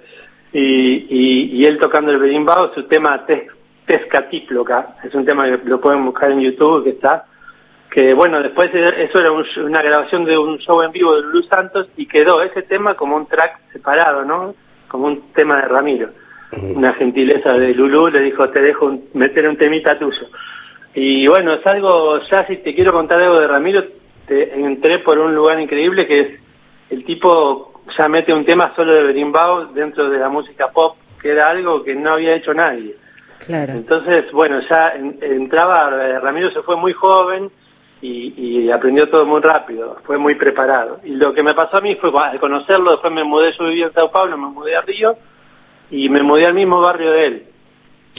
y, 0.53 1.07
y, 1.11 1.51
y 1.57 1.67
él 1.67 1.79
tocando 1.79 2.13
el 2.13 2.19
berimbau, 2.19 2.73
su 2.75 2.85
tema 2.85 3.27
Tezcatlipoca, 3.87 4.97
es 5.05 5.15
un 5.15 5.25
tema 5.25 5.45
que 5.47 5.59
lo 5.69 5.81
pueden 5.81 6.05
buscar 6.05 6.31
en 6.31 6.41
YouTube, 6.41 6.85
que 6.85 6.91
está, 6.91 7.25
que 7.97 8.13
bueno, 8.13 8.43
después 8.43 8.71
eso 8.75 9.19
era 9.21 9.33
un- 9.33 9.47
una 9.65 9.81
grabación 9.81 10.27
de 10.27 10.37
un 10.37 10.59
show 10.59 10.83
en 10.83 10.93
vivo 10.93 11.17
de 11.17 11.23
Lulu 11.23 11.45
Santos 11.45 11.89
y 11.97 12.05
quedó 12.07 12.43
ese 12.43 12.61
tema 12.61 12.93
como 12.93 13.17
un 13.17 13.25
track 13.27 13.59
separado, 13.73 14.23
¿no? 14.23 14.55
Como 14.87 15.07
un 15.07 15.33
tema 15.33 15.57
de 15.57 15.63
Ramiro. 15.63 16.11
Una 16.75 16.93
gentileza 16.93 17.55
de 17.55 17.73
Lulu 17.73 18.09
le 18.09 18.21
dijo, 18.21 18.51
te 18.51 18.61
dejo 18.61 18.85
un- 18.85 19.09
meter 19.15 19.49
un 19.49 19.57
temita 19.57 19.99
tuyo. 19.99 20.27
Y 20.95 21.27
bueno, 21.27 21.55
es 21.55 21.67
algo, 21.67 22.21
ya 22.31 22.47
si 22.47 22.59
te 22.59 22.75
quiero 22.75 22.93
contar 22.93 23.19
algo 23.19 23.41
de 23.41 23.47
Ramiro, 23.47 23.83
te 24.27 24.53
entré 24.55 24.99
por 24.99 25.19
un 25.19 25.35
lugar 25.35 25.59
increíble 25.59 26.07
que 26.07 26.21
es 26.21 26.29
el 26.91 27.03
tipo 27.03 27.81
ya 27.97 28.09
mete 28.09 28.35
un 28.35 28.45
tema 28.45 28.75
solo 28.77 28.93
de 28.93 29.05
berimbau 29.05 29.73
dentro 29.73 30.11
de 30.11 30.19
la 30.19 30.29
música 30.29 30.69
pop, 30.71 30.97
que 31.23 31.31
era 31.31 31.49
algo 31.49 31.83
que 31.83 31.95
no 31.95 32.13
había 32.13 32.35
hecho 32.35 32.53
nadie. 32.53 32.95
Claro. 33.39 33.73
Entonces, 33.73 34.31
bueno, 34.33 34.61
ya 34.69 34.91
en- 34.91 35.17
entraba, 35.23 35.89
eh, 36.05 36.19
Ramiro 36.21 36.51
se 36.51 36.61
fue 36.61 36.77
muy 36.77 36.93
joven 36.93 37.51
y, 38.03 38.35
y 38.37 38.71
aprendió 38.71 39.09
todo 39.09 39.25
muy 39.27 39.41
rápido, 39.41 39.99
fue 40.05 40.19
muy 40.19 40.35
preparado. 40.35 41.01
Y 41.05 41.11
lo 41.11 41.33
que 41.33 41.43
me 41.43 41.55
pasó 41.55 41.79
a 41.79 41.81
mí 41.81 41.95
fue, 41.97 42.11
al 42.15 42.39
conocerlo, 42.39 42.93
después 42.93 43.13
me 43.13 43.25
mudé, 43.25 43.53
yo 43.59 43.65
vivía 43.67 43.87
en 43.87 43.93
Sao 43.93 44.11
Paulo, 44.11 44.37
me 44.37 44.49
mudé 44.49 44.77
a 44.77 44.83
Río 44.83 45.17
y 45.91 46.09
me 46.09 46.23
mudé 46.23 46.47
al 46.47 46.55
mismo 46.55 46.81
barrio 46.81 47.13
de 47.13 47.27
él. 47.27 47.47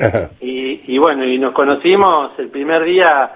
Ajá. 0.01 0.29
Y, 0.41 0.93
y 0.93 0.97
bueno, 0.97 1.23
y 1.25 1.39
nos 1.39 1.53
conocimos 1.53 2.31
el 2.37 2.49
primer 2.49 2.83
día, 2.83 3.31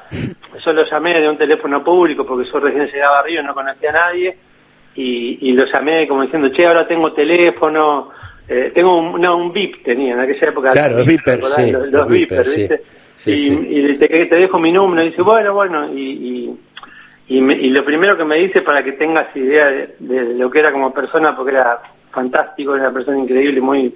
yo 0.64 0.74
lo 0.74 0.86
llamé 0.86 1.20
de 1.20 1.30
un 1.30 1.38
teléfono 1.38 1.84
público 1.84 2.26
porque 2.26 2.50
yo 2.50 2.60
recién 2.60 2.88
llegaba 2.88 3.20
a 3.20 3.24
Río, 3.24 3.42
no 3.42 3.54
conocía 3.54 3.90
a 3.90 3.94
nadie, 3.94 4.38
y, 4.94 5.50
y 5.50 5.54
lo 5.54 5.66
llamé 5.66 6.08
como 6.08 6.22
diciendo, 6.22 6.50
che, 6.50 6.66
ahora 6.66 6.88
tengo 6.88 7.14
teléfono, 7.14 8.10
eh, 8.52 8.72
tengo 8.74 8.98
un, 9.00 9.22
no, 9.22 9.38
un 9.38 9.54
VIP 9.54 9.84
tenía 9.84 10.14
en 10.14 10.20
aquella 10.20 10.48
época. 10.50 10.70
Claro, 10.72 10.98
los 10.98 11.06
sí, 11.56 11.72
Los, 11.72 11.92
los 11.92 12.08
sí. 12.48 12.60
¿viste? 12.62 12.82
Sí, 13.16 13.32
y 13.70 13.80
y 13.92 13.98
te, 13.98 14.08
te 14.26 14.36
dejo 14.36 14.60
mi 14.60 14.72
número, 14.72 15.04
y 15.04 15.10
dice, 15.12 15.22
bueno, 15.22 15.54
bueno, 15.54 15.94
y, 15.94 16.00
y, 17.28 17.38
y, 17.38 17.42
me- 17.42 17.54
y 17.58 17.70
lo 17.70 17.86
primero 17.86 18.18
que 18.18 18.26
me 18.26 18.38
dice 18.38 18.62
para 18.62 18.84
que 18.84 18.94
tengas 18.94 19.28
idea 19.36 19.68
de, 19.68 19.96
de 20.00 20.34
lo 20.34 20.50
que 20.50 20.60
era 20.60 20.72
como 20.72 20.92
persona, 20.92 21.36
porque 21.36 21.52
era 21.52 21.80
fantástico, 22.12 22.74
era 22.76 22.86
una 22.86 22.94
persona 22.94 23.20
increíble, 23.20 23.62
muy 23.62 23.94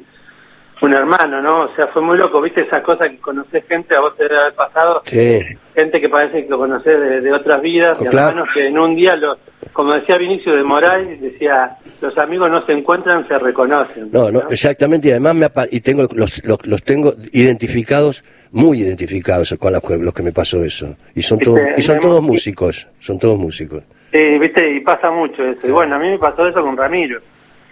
un 0.81 0.93
hermano, 0.93 1.41
¿no? 1.41 1.61
O 1.63 1.75
sea, 1.75 1.87
fue 1.87 2.01
muy 2.01 2.17
loco, 2.17 2.41
¿viste? 2.41 2.61
Esas 2.61 2.83
cosas 2.83 3.09
que 3.09 3.17
conoces 3.17 3.63
gente, 3.67 3.95
a 3.95 4.01
vos 4.01 4.15
te 4.17 4.23
debe 4.23 4.37
haber 4.39 4.53
pasado, 4.53 5.01
Sí. 5.05 5.39
gente 5.73 6.01
que 6.01 6.09
parece 6.09 6.43
que 6.43 6.49
lo 6.49 6.57
conoces 6.57 6.99
de, 6.99 7.21
de 7.21 7.33
otras 7.33 7.61
vidas, 7.61 7.97
y 8.01 8.05
Claro. 8.05 8.29
hermanos 8.29 8.49
que 8.53 8.67
en 8.67 8.77
un 8.77 8.95
día, 8.95 9.15
los, 9.15 9.37
como 9.73 9.93
decía 9.93 10.17
Vinicio 10.17 10.55
de 10.55 10.63
Moraes, 10.63 11.19
decía, 11.21 11.77
los 12.01 12.17
amigos 12.17 12.51
no 12.51 12.65
se 12.65 12.73
encuentran, 12.73 13.27
se 13.27 13.37
reconocen. 13.39 14.09
No, 14.11 14.29
no, 14.31 14.41
exactamente, 14.49 15.07
y 15.07 15.11
además 15.11 15.35
me 15.35 15.49
y 15.71 15.79
tengo 15.81 16.07
los, 16.13 16.43
los, 16.45 16.65
los 16.67 16.83
tengo 16.83 17.13
identificados, 17.31 18.23
muy 18.51 18.81
identificados 18.81 19.55
con 19.59 19.71
la- 19.73 19.81
los 19.99 20.13
que 20.13 20.23
me 20.23 20.31
pasó 20.33 20.63
eso. 20.63 20.95
Y 21.15 21.21
son 21.21 21.39
todos, 21.39 21.59
y 21.77 21.81
son 21.81 21.99
todos 21.99 22.21
músicos, 22.21 22.87
son 22.99 23.17
todos 23.17 23.37
músicos. 23.39 23.83
Sí, 24.11 24.37
viste, 24.39 24.71
y 24.75 24.79
pasa 24.81 25.09
mucho 25.11 25.43
eso. 25.43 25.67
Y 25.67 25.71
bueno, 25.71 25.95
a 25.95 25.99
mí 25.99 26.09
me 26.09 26.17
pasó 26.19 26.47
eso 26.47 26.61
con 26.61 26.77
Ramiro. 26.77 27.19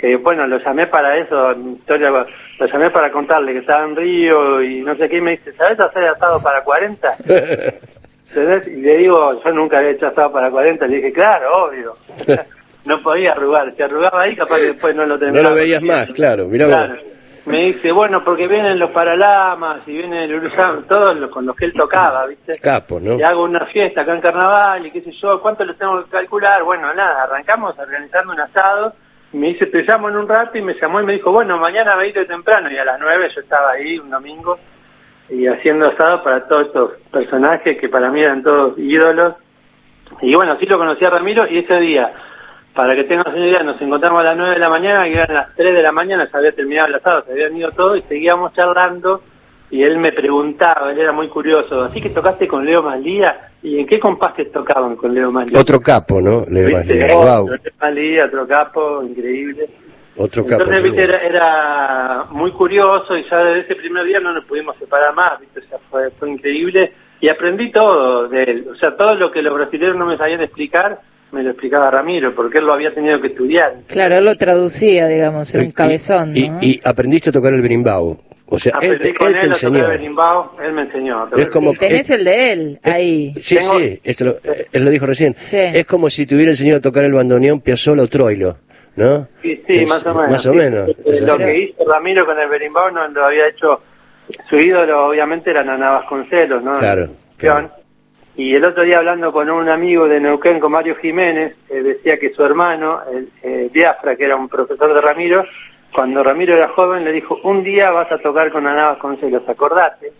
Que 0.04 0.18
bueno, 0.18 0.46
lo 0.48 0.58
llamé 0.58 0.86
para 0.88 1.16
eso, 1.18 1.56
mi 1.56 1.76
historia, 1.76 2.10
lo 2.10 2.66
llamé 2.68 2.90
para 2.90 3.10
contarle 3.10 3.54
que 3.54 3.60
estaba 3.60 3.86
en 3.86 3.96
Río 3.96 4.62
y 4.62 4.82
no 4.82 4.96
sé 4.96 5.08
qué, 5.08 5.16
y 5.16 5.22
me 5.22 5.32
dice, 5.32 5.54
¿sabes 5.54 5.80
hacer 5.80 6.10
asado 6.10 6.44
para 6.44 6.62
40? 6.62 7.16
¿Entendés? 8.28 8.68
Y 8.68 8.82
le 8.82 8.98
digo, 8.98 9.42
yo 9.42 9.52
nunca 9.54 9.78
había 9.78 9.92
hecho 9.92 10.08
asado 10.08 10.34
para 10.34 10.52
40, 10.52 10.88
le 10.88 10.98
dije, 10.98 11.14
claro, 11.14 11.68
obvio. 11.68 11.94
no 12.86 13.02
podía 13.02 13.32
arrugar, 13.32 13.74
si 13.78 13.82
arrugaba 13.82 14.24
ahí 14.24 14.36
capaz 14.36 14.58
que 14.58 14.66
después 14.74 14.94
no 14.94 15.04
lo 15.06 15.14
No 15.14 15.20
terminaba. 15.20 15.50
lo 15.52 15.56
veías 15.56 15.82
más, 15.82 16.10
claro, 16.10 16.48
mirá 16.48 16.66
Claro. 16.68 16.96
Me 17.46 17.64
dice, 17.68 17.94
bueno, 17.94 18.26
porque 18.26 18.50
vienen 18.50 18.80
los 18.80 18.90
Paralamas 18.92 19.88
y 19.88 19.94
viene 19.96 20.26
el 20.26 20.36
Urusam, 20.36 20.84
todos 20.84 21.16
los 21.16 21.30
con 21.32 21.46
los 21.46 21.56
que 21.56 21.64
él 21.64 21.72
tocaba, 21.74 22.26
¿viste? 22.26 22.60
Capo, 22.60 23.00
¿no? 23.00 23.18
y 23.18 23.24
hago 23.24 23.44
una 23.46 23.66
fiesta 23.68 24.02
acá 24.02 24.16
en 24.16 24.20
Carnaval 24.22 24.86
y 24.86 24.92
qué 24.92 25.00
sé 25.02 25.12
yo, 25.22 25.42
¿cuánto 25.42 25.64
les 25.64 25.78
tengo 25.78 26.04
que 26.04 26.10
calcular? 26.12 26.62
Bueno, 26.64 26.94
nada, 26.94 27.24
arrancamos 27.24 27.80
organizando 27.80 28.34
un 28.34 28.42
asado, 28.42 28.94
me 29.34 29.48
dice, 29.48 29.66
te 29.68 29.84
llamo 29.84 30.10
en 30.10 30.18
un 30.18 30.28
rato, 30.28 30.58
y 30.58 30.62
me 30.62 30.76
llamó 30.76 31.02
y 31.02 31.06
me 31.06 31.14
dijo, 31.14 31.32
bueno, 31.32 31.58
mañana 31.58 31.96
de 31.98 32.26
temprano, 32.26 32.72
y 32.72 32.78
a 32.78 32.86
las 32.86 33.00
nueve 33.00 33.30
yo 33.34 33.42
estaba 33.42 33.72
ahí 33.72 34.00
un 34.00 34.10
domingo, 34.10 34.60
y 35.30 35.48
haciendo 35.48 35.88
asado 35.88 36.24
para 36.24 36.48
todos 36.48 36.68
estos 36.68 36.92
personajes 37.12 37.78
que 37.80 37.90
para 37.90 38.10
mí 38.10 38.22
eran 38.22 38.44
todos 38.44 38.78
ídolos, 38.78 39.36
y 40.22 40.36
bueno, 40.36 40.56
sí 40.58 40.66
lo 40.66 40.78
conocí 40.78 41.04
a 41.06 41.10
Ramiro, 41.10 41.48
y 41.48 41.60
ese 41.60 41.80
día 41.80 42.14
para 42.74 42.96
que 42.96 43.04
tengas 43.04 43.28
una 43.28 43.46
idea, 43.46 43.62
nos 43.62 43.80
encontramos 43.82 44.22
a 44.22 44.24
las 44.24 44.38
9 44.38 44.54
de 44.54 44.60
la 44.60 44.70
mañana, 44.70 45.08
y 45.08 45.14
eran 45.14 45.34
las 45.34 45.56
3 45.56 45.74
de 45.74 45.82
la 45.84 45.92
mañana, 45.92 46.28
se 46.28 46.38
había 46.38 46.52
terminado 46.52 46.88
el 46.88 46.96
asado, 46.96 47.24
se 47.24 47.32
habían 47.32 47.56
ido 47.56 47.72
todos 47.72 48.00
y 48.00 48.02
seguíamos 48.04 48.54
charlando 48.54 49.22
y 49.74 49.82
él 49.82 49.98
me 49.98 50.12
preguntaba, 50.12 50.92
él 50.92 51.00
era 51.00 51.12
muy 51.12 51.28
curioso, 51.28 51.82
así 51.82 52.00
que 52.00 52.12
tocaste 52.12 52.48
con 52.48 52.64
Leo 52.64 52.84
Malía, 52.84 53.50
¿y 53.64 53.80
en 53.80 53.88
qué 53.88 54.00
compases 54.00 54.52
tocaban 54.52 54.96
con 54.96 55.14
Leo 55.14 55.32
Malía? 55.32 55.58
Otro 55.60 55.80
capo, 55.82 56.22
¿no? 56.22 56.46
Leo. 56.48 56.78
Otro, 56.80 57.18
Wow. 57.18 57.50
Leo 57.94 58.26
otro 58.26 58.48
capo, 58.48 59.04
increíble. 59.04 59.70
Otro 60.16 60.46
capo. 60.46 60.62
Entonces, 60.64 60.84
viste, 60.84 61.04
era, 61.04 61.18
era 61.24 62.26
muy 62.30 62.52
curioso 62.52 63.18
y 63.18 63.24
ya 63.30 63.38
desde 63.44 63.62
ese 63.62 63.76
primer 63.76 64.06
día 64.06 64.20
no 64.20 64.32
nos 64.34 64.46
pudimos 64.46 64.76
separar 64.78 65.14
más, 65.16 65.40
viste, 65.40 65.60
o 65.60 65.64
sea, 65.64 65.80
fue, 65.90 66.12
fue 66.12 66.30
increíble 66.30 66.92
y 67.20 67.30
aprendí 67.30 67.72
todo 67.72 68.28
de 68.28 68.44
él, 68.44 68.68
o 68.72 68.76
sea, 68.76 68.96
todo 68.96 69.16
lo 69.16 69.32
que 69.32 69.42
los 69.42 69.54
brasileños 69.56 69.96
no 69.96 70.06
me 70.06 70.18
sabían 70.18 70.42
explicar, 70.42 71.00
me 71.32 71.42
lo 71.42 71.50
explicaba 71.52 71.90
Ramiro, 71.90 72.36
porque 72.36 72.60
él 72.60 72.66
lo 72.66 72.74
había 72.74 72.94
tenido 72.94 73.20
que 73.20 73.28
estudiar. 73.30 73.74
Claro, 73.88 74.16
él 74.16 74.26
lo 74.26 74.36
traducía, 74.36 75.08
digamos, 75.08 75.52
era 75.52 75.64
un 75.64 75.70
Y- 75.70 75.74
cabezón, 75.74 76.38
y, 76.38 76.50
¿no? 76.50 76.60
y 76.62 76.80
aprendiste 76.84 77.30
a 77.30 77.34
tocar 77.34 77.52
el 77.54 77.62
berimbau. 77.64 78.20
O 78.56 78.60
sea, 78.60 78.74
él, 78.82 79.00
te- 79.00 79.16
con 79.16 79.28
él 79.30 79.34
te 79.34 79.40
él 79.48 79.52
tocar 79.54 79.68
enseñó. 79.68 79.88
berimbau, 79.90 80.52
él 80.64 80.74
me 80.74 80.82
enseñó. 80.84 81.28
Es 81.36 81.48
como 81.50 81.74
Tenés 81.74 82.08
el 82.12 82.24
de 82.24 82.52
él, 82.54 82.80
ahí. 82.84 83.34
Sí, 83.42 83.56
Tengo- 83.56 83.80
sí, 83.80 84.00
esto 84.04 84.26
lo, 84.26 84.32
eh, 84.44 84.68
él 84.72 84.86
lo 84.86 84.92
dijo 84.92 85.08
recién. 85.08 85.34
Sí. 85.34 85.58
Es 85.58 85.86
como 85.88 86.08
si 86.10 86.28
te 86.28 86.36
hubiera 86.36 86.52
enseñado 86.52 86.78
a 86.78 86.82
tocar 86.82 87.04
el 87.04 87.14
bandoneón 87.14 87.62
Piazzolla 87.62 88.04
o 88.04 88.08
Troilo, 88.08 88.58
¿no? 88.96 89.28
Sí, 89.42 89.56
sí, 89.68 89.80
Es- 89.82 89.90
más 89.90 90.06
o 90.06 90.14
menos. 90.14 90.32
Más 90.32 90.46
o 90.46 90.52
sí. 90.52 90.58
menos. 90.58 90.90
Eh, 90.90 90.96
es 91.08 91.22
Lo 91.22 91.38
que 91.38 91.58
hizo 91.60 91.84
Ramiro 91.84 92.26
con 92.28 92.40
el 92.40 92.48
berimbau 92.48 92.92
no 92.92 93.08
lo 93.08 93.26
había 93.26 93.48
hecho, 93.48 93.82
su 94.48 94.56
ídolo 94.60 95.08
obviamente 95.08 95.50
era 95.50 95.64
Naná 95.64 95.90
Vasconcelos, 95.92 96.64
¿no? 96.64 96.78
Claro, 96.78 97.10
claro. 97.38 97.72
Y 98.36 98.56
el 98.56 98.66
otro 98.66 98.84
día 98.84 98.98
hablando 99.00 99.32
con 99.32 99.50
un 99.50 99.70
amigo 99.70 100.08
de 100.08 100.20
Neuquén, 100.20 100.60
con 100.60 100.72
Mario 100.72 100.96
Jiménez, 100.96 101.56
eh, 101.70 101.82
decía 101.84 102.18
que 102.20 102.32
su 102.34 102.44
hermano, 102.44 103.00
el, 103.12 103.30
eh, 103.44 103.70
Biafra, 103.72 104.16
que 104.16 104.26
era 104.26 104.36
un 104.36 104.48
profesor 104.50 104.94
de 104.94 105.02
Ramiro, 105.02 105.44
cuando 105.94 106.24
Ramiro 106.24 106.56
era 106.56 106.70
joven 106.70 107.04
le 107.06 107.12
dijo, 107.12 107.40
un 107.44 107.64
día 107.64 107.92
vas 107.92 108.12
a 108.12 108.18
tocar 108.18 108.52
con 108.52 108.64
Naná 108.64 108.90
Vasconcelos, 108.90 109.48
acordate. 109.48 110.12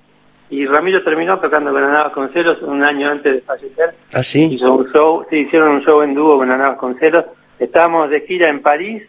Y 0.50 0.66
Ramiro 0.68 1.04
terminó 1.04 1.40
tocando 1.40 1.72
con 1.72 1.82
Naná 1.82 2.04
Vasconcelos 2.04 2.62
un 2.62 2.84
año 2.84 3.10
antes 3.10 3.34
de 3.34 3.42
fallecer. 3.42 3.96
Ah, 4.14 4.22
sí. 4.24 4.44
Hizo 4.54 4.72
un 4.74 4.92
show, 4.92 5.26
sí, 5.30 5.38
hicieron 5.38 5.70
un 5.72 5.82
show 5.84 6.02
en 6.04 6.14
dúo 6.14 6.38
con 6.38 6.48
Naná 6.50 6.70
Vasconcelos. 6.70 7.26
Estábamos 7.60 8.10
de 8.10 8.22
gira 8.22 8.50
en 8.50 8.62
París 8.62 9.04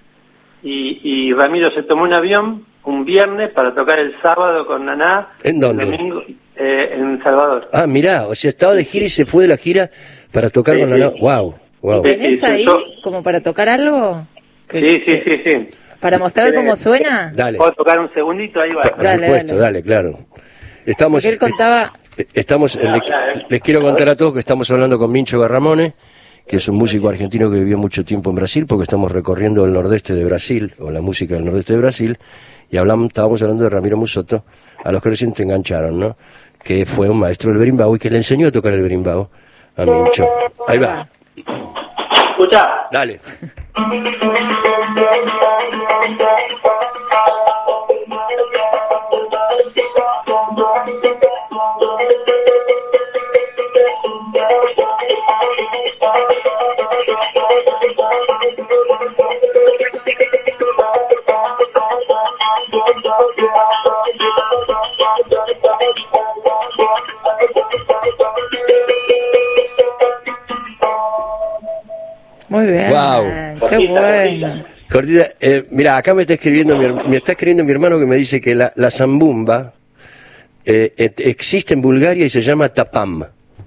y, 0.62 1.00
y 1.02 1.32
Ramiro 1.34 1.70
se 1.72 1.82
tomó 1.82 2.04
un 2.04 2.12
avión 2.12 2.64
un 2.84 3.04
viernes 3.04 3.50
para 3.50 3.74
tocar 3.74 3.98
el 3.98 4.14
sábado 4.20 4.66
con 4.66 4.84
Naná. 4.86 5.28
¿En 5.42 5.58
dónde? 5.60 5.84
El 5.84 5.90
domingo 5.92 6.22
eh, 6.56 6.90
en 6.94 7.22
Salvador. 7.22 7.68
Ah, 7.72 7.86
mirá, 7.86 8.26
o 8.26 8.34
sea, 8.34 8.50
estaba 8.50 8.74
de 8.74 8.84
gira 8.84 9.06
y 9.06 9.08
se 9.08 9.26
fue 9.26 9.42
de 9.44 9.48
la 9.48 9.56
gira 9.56 9.90
para 10.32 10.50
tocar 10.50 10.74
Sí, 10.76 10.80
con 10.82 10.98
la... 10.98 11.10
sí. 11.10 11.16
Wow, 11.20 11.54
wow. 11.82 12.02
¿Tenés 12.02 12.42
ahí 12.44 12.66
como 13.02 13.22
para 13.22 13.40
tocar 13.40 13.68
algo? 13.68 14.26
Que- 14.68 14.80
Sí, 14.80 14.98
sí, 14.98 15.04
que- 15.04 15.22
sí, 15.24 15.42
sí. 15.44 15.76
Para 16.04 16.18
mostrar 16.18 16.54
cómo 16.54 16.76
suena. 16.76 17.32
Dale, 17.34 17.56
¿Puedo 17.56 17.72
tocar 17.72 17.98
un 17.98 18.12
segundito? 18.12 18.60
Ahí 18.60 18.70
va. 18.72 18.82
por 18.82 19.02
Dale, 19.02 19.24
supuesto, 19.26 19.52
dale. 19.56 19.62
dale, 19.62 19.82
claro. 19.82 20.18
Estamos... 20.84 21.22
Porque 21.22 21.32
él 21.32 21.38
contaba... 21.38 21.92
eh, 22.18 22.26
Estamos, 22.34 22.76
eh, 22.76 22.82
les, 22.90 23.02
les 23.48 23.60
quiero 23.62 23.80
contar 23.80 24.10
a 24.10 24.14
todos 24.14 24.34
que 24.34 24.40
estamos 24.40 24.70
hablando 24.70 24.98
con 24.98 25.10
Mincho 25.10 25.40
Garramone, 25.40 25.94
que 26.46 26.56
es 26.56 26.68
un 26.68 26.76
músico 26.76 27.08
argentino 27.08 27.50
que 27.50 27.56
vivió 27.56 27.78
mucho 27.78 28.04
tiempo 28.04 28.28
en 28.28 28.36
Brasil, 28.36 28.66
porque 28.66 28.82
estamos 28.82 29.10
recorriendo 29.10 29.64
el 29.64 29.72
nordeste 29.72 30.14
de 30.14 30.24
Brasil, 30.26 30.74
o 30.78 30.90
la 30.90 31.00
música 31.00 31.36
del 31.36 31.46
nordeste 31.46 31.72
de 31.72 31.78
Brasil, 31.78 32.18
y 32.70 32.76
hablamos, 32.76 33.06
estábamos 33.08 33.40
hablando 33.40 33.64
de 33.64 33.70
Ramiro 33.70 33.96
Musoto, 33.96 34.44
a 34.84 34.92
los 34.92 35.02
que 35.02 35.08
recién 35.08 35.32
te 35.32 35.42
engancharon, 35.44 35.98
¿no? 35.98 36.16
Que 36.62 36.84
fue 36.84 37.08
un 37.08 37.18
maestro 37.18 37.48
del 37.48 37.58
berimbau 37.60 37.96
y 37.96 37.98
que 37.98 38.10
le 38.10 38.18
enseñó 38.18 38.48
a 38.48 38.52
tocar 38.52 38.74
el 38.74 38.82
berimbau 38.82 39.30
a 39.78 39.84
Mincho. 39.86 40.28
Ahí 40.68 40.76
va, 40.76 41.08
Escucha. 41.34 42.68
dale. 42.92 43.20
Muy 43.76 44.14
Cortita, 73.76 74.00
bueno. 74.00 74.48
cortita. 74.48 74.74
Cortita, 74.90 75.30
eh, 75.40 75.66
mira, 75.70 75.96
acá 75.96 76.14
me 76.14 76.22
está 76.22 76.34
escribiendo 76.34 76.76
mi, 76.76 76.86
me 77.08 77.16
está 77.16 77.32
escribiendo 77.32 77.64
mi 77.64 77.72
hermano 77.72 77.98
que 77.98 78.06
me 78.06 78.16
dice 78.16 78.40
que 78.40 78.54
la, 78.54 78.72
la 78.76 78.90
zambumba 78.90 79.74
eh, 80.64 80.92
et- 80.96 81.20
existe 81.20 81.74
en 81.74 81.80
Bulgaria 81.82 82.24
y 82.26 82.28
se 82.28 82.42
llama 82.42 82.68
tapam. 82.68 83.24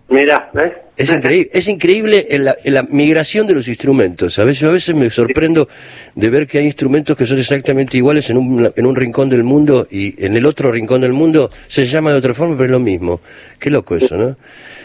Mirá, 0.10 0.50
¿ves? 0.54 0.72
Es 0.96 1.12
increíble, 1.12 1.50
es 1.54 1.68
increíble 1.68 2.28
en 2.30 2.46
la, 2.46 2.58
en 2.64 2.74
la 2.74 2.84
migración 2.84 3.46
de 3.46 3.54
los 3.54 3.68
instrumentos. 3.68 4.34
¿sabes? 4.34 4.60
Yo 4.60 4.70
a 4.70 4.74
veces 4.74 4.96
me 4.96 5.10
sorprendo 5.10 5.68
de 6.16 6.30
ver 6.30 6.48
que 6.48 6.58
hay 6.60 6.66
instrumentos 6.66 7.16
que 7.16 7.26
son 7.26 7.38
exactamente 7.38 7.98
iguales 7.98 8.30
en 8.30 8.38
un, 8.38 8.72
en 8.76 8.86
un 8.86 8.96
rincón 8.96 9.30
del 9.30 9.44
mundo 9.44 9.88
y 9.92 10.24
en 10.24 10.36
el 10.36 10.46
otro 10.46 10.72
rincón 10.72 11.02
del 11.02 11.14
mundo 11.14 11.50
se 11.68 11.86
llama 11.86 12.12
de 12.12 12.18
otra 12.18 12.34
forma, 12.34 12.56
pero 12.56 12.66
es 12.66 12.72
lo 12.72 12.80
mismo. 12.80 13.20
Qué 13.60 13.70
loco 13.70 13.96
eso, 13.96 14.18
¿no? 14.18 14.36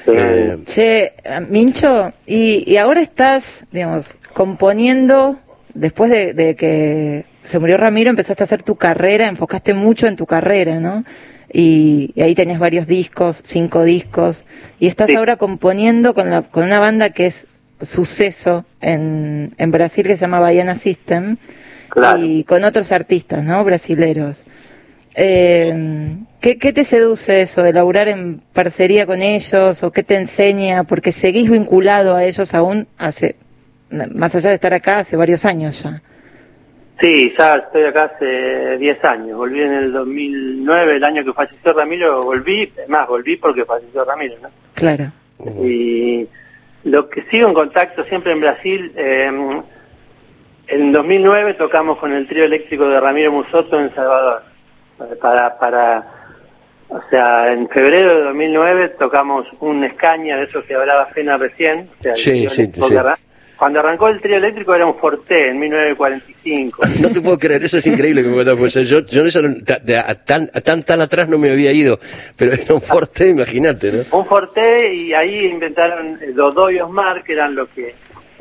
Eh, 0.07 0.59
Che, 0.67 1.13
Mincho, 1.49 2.13
y, 2.27 2.71
y 2.71 2.77
ahora 2.77 3.01
estás, 3.01 3.65
digamos, 3.71 4.19
componiendo, 4.35 5.39
después 5.73 6.11
de, 6.11 6.35
de 6.35 6.57
que 6.57 7.25
se 7.45 7.59
murió 7.59 7.77
Ramiro, 7.77 8.11
empezaste 8.11 8.43
a 8.43 8.47
hacer 8.47 8.63
tu 8.63 8.75
carrera, 8.75 9.29
enfocaste 9.29 9.73
mucho 9.73 10.09
en 10.09 10.17
tu 10.17 10.27
carrera, 10.27 10.81
¿no? 10.81 11.05
Y, 11.53 12.13
y 12.15 12.23
ahí 12.23 12.35
tenés 12.35 12.59
varios 12.59 12.87
discos, 12.87 13.43
cinco 13.45 13.83
discos, 13.85 14.45
y 14.81 14.87
estás 14.87 15.09
Sí. 15.09 15.15
ahora 15.17 15.37
componiendo 15.37 16.15
con, 16.15 16.31
la, 16.31 16.43
con 16.43 16.65
una 16.65 16.79
banda 16.81 17.11
que 17.11 17.27
es 17.27 17.47
suceso 17.81 18.65
en, 18.81 19.55
en 19.59 19.71
Brasil 19.71 20.07
que 20.07 20.17
se 20.17 20.23
llama 20.23 20.41
Baiana 20.41 20.77
System, 20.77 21.37
Claro. 21.91 22.25
y 22.25 22.45
con 22.45 22.65
otros 22.65 22.91
artistas, 22.91 23.45
¿no? 23.45 23.63
Brasileros. 23.65 24.43
Eh, 25.15 26.17
¿qué, 26.41 26.57
¿Qué 26.57 26.73
te 26.73 26.85
seduce 26.85 27.43
eso 27.43 27.63
de 27.63 27.75
laburar 27.75 28.09
en 28.09 28.41
parcería 28.55 29.05
con 29.05 29.21
ellos 29.21 29.83
o 29.83 29.91
qué 29.93 30.03
te 30.03 30.17
enseña? 30.17 30.85
Porque 30.85 31.13
seguís 31.13 31.51
vinculado 31.51 32.17
a 32.17 32.25
ellos 32.25 32.55
aún 32.55 32.89
hace, 32.97 33.37
más 34.15 34.35
allá 34.35 34.49
de 34.49 34.55
estar 34.55 34.73
acá, 34.73 35.01
hace 35.01 35.17
varios 35.17 35.45
años 35.45 35.83
ya. 35.83 36.01
Sí, 37.03 37.35
ya 37.37 37.57
estoy 37.57 37.83
acá 37.83 38.05
hace 38.05 38.79
10 38.79 39.05
años. 39.05 39.37
Volví 39.37 39.61
en 39.61 39.73
el 39.73 39.93
2009, 39.93 40.97
el 40.97 41.05
año 41.05 41.25
que 41.25 41.33
falleció 41.33 41.73
Ramiro, 41.73 42.23
volví, 42.23 42.73
más, 42.87 43.09
volví 43.09 43.37
porque 43.37 43.65
falleció 43.65 44.05
Ramiro, 44.05 44.37
¿no? 44.41 44.49
Claro. 44.75 45.07
Y 45.61 46.29
lo 46.85 47.09
que 47.09 47.23
sigo 47.23 47.49
en 47.49 47.55
contacto 47.55 48.05
siempre 48.05 48.31
en 48.31 48.41
Brasil, 48.41 48.93
eh, 48.95 49.29
en 50.69 50.93
2009 50.93 51.55
tocamos 51.55 51.99
con 51.99 52.13
el 52.13 52.29
trío 52.29 52.45
eléctrico 52.45 52.89
de 52.89 53.01
Ramiro 53.01 53.33
Musoto 53.33 53.81
en 53.81 53.93
Salvador. 53.97 54.45
Eh, 55.01 55.17
Para, 55.21 55.59
para, 55.59 56.07
o 56.89 57.01
sea, 57.11 57.53
en 57.53 57.69
febrero 57.69 58.15
de 58.15 58.23
2009 58.23 58.89
tocamos 58.91 59.45
un 59.59 59.83
Escaña, 59.83 60.37
de 60.37 60.45
eso 60.45 60.63
que 60.63 60.77
hablaba 60.77 61.07
Fena 61.07 61.37
recién. 61.37 61.89
o 61.99 62.03
sea, 62.03 62.13
el 62.13 62.19
Sí, 62.19 62.49
sí, 62.49 62.71
sí. 62.73 62.81
Cuando 63.63 63.79
arrancó 63.79 64.09
el 64.09 64.21
trío 64.21 64.39
eléctrico 64.39 64.75
era 64.75 64.85
un 64.85 64.97
Forte 64.97 65.51
en 65.51 65.61
1945. 65.61 66.83
No 67.01 67.13
te 67.13 67.21
puedo 67.21 67.39
creer, 67.39 67.63
eso 67.63 67.79
es 67.79 67.87
increíble 67.87 68.25
que 68.25 68.29
me 68.29 68.35
cuentas, 68.35 68.59
pues 68.59 68.75
yo, 68.75 69.07
yo 69.07 69.23
de 69.23 69.29
eso 69.29 69.41
tan, 70.27 70.49
tan, 70.49 70.83
tan 70.83 71.01
atrás 71.01 71.29
no 71.29 71.39
me 71.39 71.53
había 71.53 71.71
ido, 71.71 72.01
pero 72.37 72.55
era 72.55 72.75
un 72.75 72.81
forte, 72.81 73.29
imagínate, 73.29 73.93
¿no? 73.93 74.19
un 74.19 74.27
Forte 74.27 74.93
y 74.93 75.15
ahí 75.15 75.47
inventaron 75.47 76.19
eh, 76.21 76.33
los 76.35 76.53
doyos 76.53 76.91
Mar, 76.91 77.23
que 77.23 77.35
eran 77.35 77.55
los 77.55 77.69
que 77.69 77.95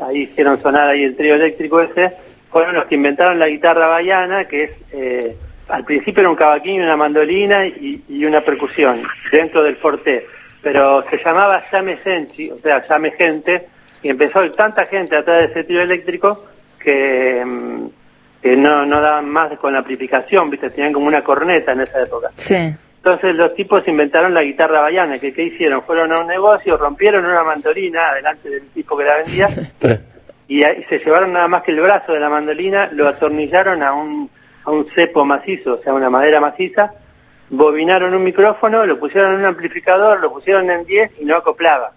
ahí 0.04 0.22
hicieron 0.24 0.60
sonar 0.60 0.90
ahí 0.90 1.04
el 1.04 1.16
trío 1.16 1.36
eléctrico 1.36 1.82
ese, 1.82 2.14
fueron 2.50 2.74
los 2.74 2.88
que 2.88 2.96
inventaron 2.96 3.38
la 3.38 3.48
guitarra 3.48 3.86
baiana, 3.90 4.46
que 4.46 4.64
es, 4.64 4.72
eh, 4.92 5.36
al 5.70 5.86
principio 5.86 6.22
era 6.22 6.32
un 6.32 6.36
cavaquín 6.36 6.82
una 6.82 6.98
mandolina 6.98 7.68
y, 7.68 8.02
y 8.10 8.26
una 8.26 8.42
percusión 8.42 9.04
dentro 9.32 9.62
del 9.62 9.76
Forte, 9.76 10.26
pero 10.64 11.04
se 11.12 11.20
llamaba 11.24 11.64
Llame 11.72 12.00
Senchi, 12.00 12.50
o 12.50 12.58
sea, 12.58 12.84
Llame 12.84 13.12
Gente, 13.12 13.68
y 14.04 14.10
empezó 14.10 14.50
tanta 14.52 14.86
gente 14.86 15.16
atrás 15.16 15.40
de 15.40 15.46
ese 15.46 15.64
trío 15.64 15.82
eléctrico 15.82 16.46
que, 16.80 17.44
mm, 17.46 17.86
que 18.42 18.58
no, 18.58 18.86
no 18.86 19.02
daban 19.02 19.30
más 19.30 19.58
con 19.60 19.74
la 19.74 19.80
amplificación, 19.80 20.50
viste, 20.50 20.70
tenían 20.72 20.94
como 20.94 21.08
una 21.08 21.24
corneta 21.24 21.74
en 21.74 21.82
esa 21.82 22.02
época. 22.02 22.30
Sí. 22.38 22.74
Entonces 23.04 23.36
los 23.36 23.56
tipos 23.56 23.88
inventaron 23.88 24.34
la 24.34 24.44
guitarra 24.44 24.82
baiana, 24.82 25.18
que 25.18 25.34
¿qué 25.34 25.46
hicieron? 25.46 25.82
Fueron 25.84 26.12
a 26.12 26.20
un 26.20 26.28
negocio, 26.28 26.78
rompieron 26.78 27.26
una 27.26 27.44
mandolina 27.44 28.14
delante 28.14 28.50
del 28.50 28.68
tipo 28.70 28.96
que 28.96 29.04
la 29.04 29.18
vendía 29.18 29.50
y, 30.48 30.64
ahí 30.64 30.84
se 30.88 31.00
llevaron 31.00 31.34
nada 31.34 31.48
más 31.48 31.64
que 31.64 31.72
el 31.72 31.82
brazo 31.82 32.14
de 32.14 32.20
la 32.20 32.30
mandolina, 32.30 32.90
lo 32.92 33.08
atornillaron 33.08 33.82
a 33.82 33.94
un, 33.94 34.30
a 34.66 34.72
un 34.72 34.88
cepo 34.94 35.26
macizo, 35.26 35.74
o 35.74 35.78
sea, 35.82 35.94
una 35.94 36.12
madera 36.12 36.40
maciza, 36.40 36.94
bobinaron 37.50 38.14
un 38.14 38.24
micrófono, 38.24 38.86
lo 38.86 39.00
pusieron 39.00 39.34
en 39.34 39.40
un 39.40 39.46
amplificador, 39.46 40.20
lo 40.20 40.32
pusieron 40.32 40.70
en 40.70 40.86
10 40.86 41.12
y 41.22 41.26
no 41.26 41.38
acoplaba. 41.38 41.92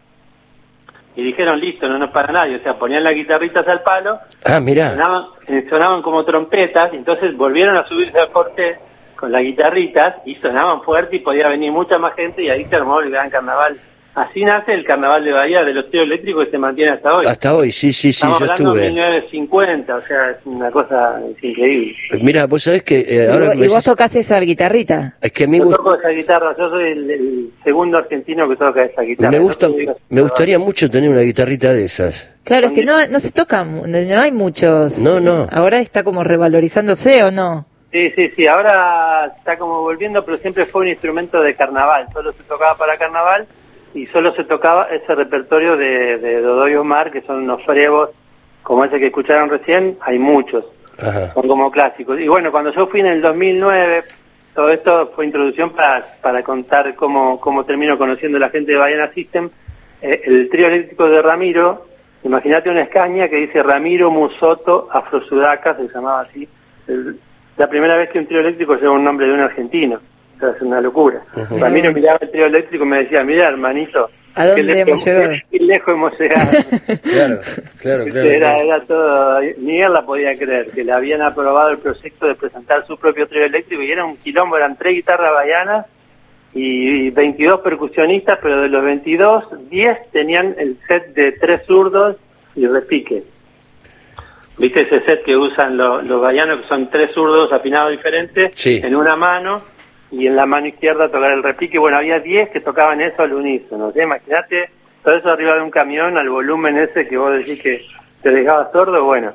Y 1.17 1.23
dijeron, 1.23 1.61
listo, 1.61 1.89
no 1.89 1.99
nos 1.99 2.11
para 2.11 2.33
nadie. 2.33 2.57
O 2.57 2.63
sea, 2.63 2.75
ponían 2.79 3.05
las 3.05 3.15
guitarritas 3.15 3.67
al 3.69 3.83
palo, 3.83 4.19
Ah, 4.45 4.61
mirá. 4.61 4.91
sonaban, 4.91 5.25
eh, 5.49 5.67
sonaban 5.71 6.03
como 6.03 6.25
trompetas, 6.25 6.93
entonces 6.93 7.37
volvieron 7.37 7.77
a 7.77 7.87
subirse 7.87 8.19
al 8.19 8.31
corte 8.31 8.79
con 9.17 9.31
las 9.31 9.43
guitarritas 9.43 10.17
y 10.27 10.35
sonaban 10.37 10.83
fuerte 10.83 11.17
y 11.17 11.21
podía 11.21 11.49
venir 11.49 11.71
mucha 11.73 11.99
más 11.99 12.15
gente 12.15 12.43
y 12.43 12.51
ahí 12.51 12.65
se 12.65 12.77
armó 12.77 13.01
el 13.01 13.11
gran 13.11 13.31
carnaval. 13.31 13.79
Así 14.15 14.45
nace 14.45 14.73
el 14.73 14.85
carnaval 14.85 15.25
de 15.25 15.33
Bahía 15.33 15.65
de 15.65 15.73
los 15.75 15.91
tríos 15.91 16.05
eléctricos 16.07 16.45
que 16.45 16.53
se 16.53 16.59
mantiene 16.59 16.93
hasta 16.93 17.15
hoy. 17.17 17.27
Hasta 17.27 17.55
hoy, 17.55 17.73
sí, 17.73 17.93
sí, 17.93 18.13
sí, 18.13 18.21
Estamos 18.27 18.39
yo 18.39 18.45
hablando 18.53 18.75
de 18.75 18.87
estuve. 18.87 18.93
1950, 18.93 19.95
o 19.97 20.03
sea, 20.03 20.31
es 20.31 20.37
una 20.45 20.71
cosa 20.71 21.21
es 21.37 21.43
increíble. 21.45 21.97
Mira, 22.23 22.47
vos 22.47 22.63
sabés 22.63 22.83
que 22.85 23.01
eh, 23.01 23.27
Y 23.29 23.33
ahora 23.33 23.51
que 23.53 23.59
me 23.59 23.67
y 23.67 23.69
vos 23.69 23.83
tocás 23.85 24.15
esa 24.15 24.39
guitarrita. 24.39 25.17
es 25.21 25.33
que 25.33 25.45
a 25.45 25.47
mí 25.49 25.59
Yo 25.59 25.65
me, 25.67 25.75
toco 25.75 25.95
esa 25.97 26.09
guitarra, 26.11 26.55
yo 26.57 26.71
soy 26.71 26.91
el, 26.93 27.11
el 27.11 27.51
segundo 27.65 27.99
argentino 27.99 28.49
que 28.49 28.55
toca 28.57 28.85
esa 28.85 29.03
guitarra. 29.03 29.31
me 29.33 29.39
gusta, 29.41 29.69
me 30.09 30.21
gustaría 30.21 30.59
mucho 30.61 30.89
tener 30.89 31.11
una 31.11 31.21
guitarrita 31.23 31.73
de 31.73 31.85
esas. 31.85 32.31
Claro, 32.45 32.69
es 32.69 32.73
que 32.73 32.85
no, 32.85 33.05
no 33.09 33.19
se 33.19 33.33
toca, 33.33 33.65
mu- 33.65 33.87
no 33.87 34.21
hay 34.21 34.31
muchos. 34.31 34.99
No, 35.01 35.19
no. 35.19 35.49
Ahora 35.51 35.81
está 35.81 36.05
como 36.05 36.23
revalorizándose 36.23 37.25
o 37.25 37.33
no. 37.33 37.67
Sí, 37.91 38.11
sí, 38.17 38.31
sí, 38.37 38.47
ahora 38.47 39.33
está 39.39 39.57
como 39.57 39.81
volviendo, 39.83 40.25
pero 40.25 40.37
siempre 40.37 40.67
fue 40.67 40.83
un 40.83 40.89
instrumento 40.89 41.41
de 41.41 41.55
carnaval, 41.57 42.07
solo 42.13 42.33
se 42.33 42.43
tocaba 42.45 42.77
para 42.77 42.97
carnaval 42.97 43.47
y 43.95 44.07
solo 44.07 44.35
se 44.35 44.45
tocaba 44.45 44.89
ese 44.91 45.15
repertorio 45.15 45.77
de, 45.77 46.19
de 46.19 46.41
Dodoy 46.43 46.75
Omar, 46.75 47.11
que 47.11 47.23
son 47.23 47.45
unos 47.45 47.63
fregos 47.65 48.11
como 48.63 48.85
ese 48.85 48.99
que 48.99 49.07
escucharon 49.07 49.49
recién, 49.51 49.97
hay 50.01 50.19
muchos, 50.19 50.65
Ajá. 50.99 51.33
son 51.35 51.47
como 51.49 51.71
clásicos. 51.71 52.19
Y 52.21 52.29
bueno, 52.29 52.51
cuando 52.51 52.73
yo 52.73 52.87
fui 52.87 53.01
en 53.01 53.07
el 53.07 53.21
2009, 53.23 54.03
todo 54.55 54.71
esto 54.71 55.13
fue 55.15 55.27
introducción 55.27 55.71
para, 55.71 56.05
para 56.23 56.43
contar 56.43 56.95
cómo, 56.95 57.39
cómo 57.41 57.65
termino 57.65 57.99
conociendo 57.99 58.37
a 58.39 58.41
la 58.41 58.49
gente 58.51 58.73
de 58.73 58.79
Bayana 58.79 59.11
System, 59.13 59.51
Eh, 60.03 60.21
el 60.27 60.51
trío 60.51 60.67
eléctrico 60.67 61.09
de 61.09 61.23
Ramiro, 61.23 61.87
imagínate 62.25 62.69
una 62.69 62.83
escaña 62.83 63.29
que 63.29 63.37
dice 63.37 63.63
Ramiro 63.63 64.11
Musoto 64.11 64.87
Afrosudaca, 64.93 65.77
se 65.77 65.89
llamaba 65.89 66.21
así, 66.23 66.47
el- 66.89 67.19
la 67.57 67.69
primera 67.69 67.97
vez 67.97 68.11
que 68.11 68.19
un 68.19 68.27
trío 68.27 68.41
eléctrico 68.41 68.75
lleva 68.77 68.93
un 68.93 69.05
nombre 69.05 69.27
de 69.27 69.33
un 69.33 69.41
argentino. 69.41 70.01
Es 70.41 70.61
una 70.63 70.81
locura. 70.81 71.23
Ujú. 71.37 71.59
Ramiro 71.59 71.93
miraba 71.93 72.19
el 72.21 72.31
trío 72.31 72.47
eléctrico 72.47 72.85
y 72.85 72.89
me 72.89 72.99
decía, 72.99 73.23
mira 73.25 73.49
hermanito, 73.49 74.11
¿A 74.35 74.43
qué 74.43 74.49
dónde 74.49 74.63
lejos- 74.65 74.89
hemos 74.89 75.05
llegado? 75.07 75.33
qué 75.51 75.59
lejos 75.61 75.95
hemos 75.95 76.19
llegado. 76.21 76.51
Claro, 77.03 77.41
claro, 77.81 78.05
claro. 78.07 78.29
Era, 78.31 78.53
claro. 78.55 78.65
era 78.67 78.81
todo, 78.85 79.41
ni 79.59 79.81
él 79.81 79.93
la 79.93 80.05
podía 80.05 80.37
creer, 80.37 80.71
que 80.71 80.83
le 80.85 80.93
habían 80.93 81.23
aprobado 81.23 81.71
el 81.71 81.79
proyecto 81.79 82.27
de 82.27 82.35
presentar 82.35 82.87
su 82.87 82.97
propio 82.99 83.27
trío 83.29 83.45
eléctrico 83.45 83.83
y 83.83 83.93
era 83.93 84.05
un 84.05 84.17
quilombo, 84.17 84.57
eran 84.57 84.77
tres 84.77 84.95
guitarras 84.95 85.33
bayanas 85.33 85.87
y 86.53 87.11
22 87.11 87.61
percusionistas, 87.61 88.39
pero 88.43 88.61
de 88.63 88.69
los 88.69 88.85
22, 88.85 89.69
10 89.71 90.11
tenían 90.13 90.55
el 90.59 90.79
set 90.89 91.15
de 91.15 91.33
tres 91.33 91.65
zurdos 91.67 92.17
y 92.57 92.67
repique. 92.67 93.23
¿Viste 94.57 94.83
ese 94.83 95.01
set 95.05 95.25
que 95.25 95.37
usan 95.37 95.77
lo- 95.77 96.01
los 96.03 96.21
bayanos, 96.21 96.61
que 96.61 96.69
son 96.69 96.89
tres 96.89 97.11
zurdos 97.13 97.53
afinados 97.53 97.91
diferentes, 97.91 98.53
Sí. 98.55 98.81
en 98.83 98.95
una 98.95 99.17
mano 99.17 99.63
y 100.17 100.27
en 100.27 100.37
la 100.37 100.47
mano 100.47 100.67
izquierda 100.67 101.09
tocar 101.11 101.33
el 101.33 101.43
repique? 101.43 101.79
Bueno, 101.79 101.97
había 101.99 102.19
10 102.21 102.51
que 102.51 102.61
tocaban 102.61 103.01
eso 103.01 103.23
al 103.23 103.33
unísono. 103.33 103.93
¿sí? 103.93 104.01
Imagínate 104.01 104.71
todo 105.03 105.17
eso 105.17 105.31
arriba 105.31 105.55
de 105.55 105.63
un 105.63 105.71
camión 105.71 106.17
al 106.17 106.29
volumen 106.29 106.79
ese 106.79 107.07
que 107.09 107.17
vos 107.17 107.33
decís 107.33 107.61
que 107.63 107.83
te 108.23 108.31
dejaba 108.31 108.71
sordo. 108.73 109.05
Bueno, 109.05 109.33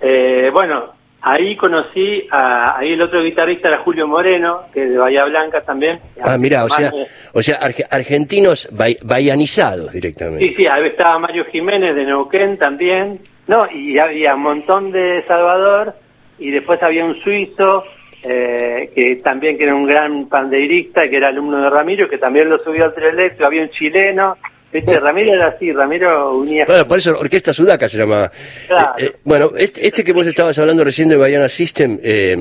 eh, 0.00 0.48
bueno, 0.52 0.92
ahí 1.22 1.56
conocí 1.56 2.26
a 2.30 2.78
ahí 2.78 2.92
el 2.92 3.02
otro 3.02 3.22
guitarrista 3.22 3.68
era 3.68 3.78
Julio 3.78 4.06
Moreno, 4.06 4.62
que 4.72 4.84
es 4.84 4.90
de 4.90 4.98
Bahía 4.98 5.24
Blanca 5.24 5.60
también. 5.62 6.00
Ah, 6.22 6.38
mira, 6.38 6.64
o 6.64 6.68
sea, 6.68 6.92
o 7.32 7.42
sea, 7.42 7.60
arge- 7.60 7.86
argentinos 7.90 8.68
bahianizados 9.02 9.90
Sí, 9.92 10.00
directamente. 10.00 10.54
sí, 10.56 10.66
ahí 10.66 10.86
estaba 10.86 11.18
Mario 11.18 11.44
Jiménez 11.46 11.94
de 11.94 12.04
Neuquén 12.04 12.56
también, 12.58 13.20
no, 13.48 13.66
y 13.70 13.98
había 13.98 14.34
un 14.34 14.42
montón 14.42 14.92
de 14.92 15.24
Salvador, 15.26 15.94
y 16.38 16.50
después 16.50 16.82
había 16.82 17.04
un 17.04 17.16
suizo, 17.16 17.84
eh, 18.28 18.90
que 18.94 19.16
también 19.16 19.56
que 19.56 19.64
era 19.64 19.74
un 19.74 19.86
gran 19.86 20.28
pandeirista, 20.28 21.08
que 21.08 21.16
era 21.16 21.28
alumno 21.28 21.62
de 21.62 21.70
Ramiro, 21.70 22.08
que 22.08 22.18
también 22.18 22.48
lo 22.48 22.58
subió 22.62 22.86
al 22.86 23.02
eléctrico, 23.02 23.46
había 23.46 23.62
un 23.62 23.70
chileno, 23.70 24.36
viste, 24.72 24.98
Ramiro 25.00 25.34
era 25.34 25.48
así, 25.48 25.72
Ramiro 25.72 26.36
unía... 26.38 26.64
Bueno, 26.66 26.86
por 26.88 26.98
eso 26.98 27.18
Orquesta 27.18 27.52
Sudaca 27.52 27.88
se 27.88 27.98
llamaba. 27.98 28.30
Claro. 28.66 28.94
Eh, 28.98 29.04
eh, 29.06 29.12
bueno, 29.24 29.52
este, 29.56 29.86
este 29.86 30.02
que 30.02 30.12
vos 30.12 30.26
estabas 30.26 30.58
hablando 30.58 30.82
recién 30.84 31.08
de 31.08 31.16
Bayana 31.16 31.48
System, 31.48 31.98
eh, 32.02 32.36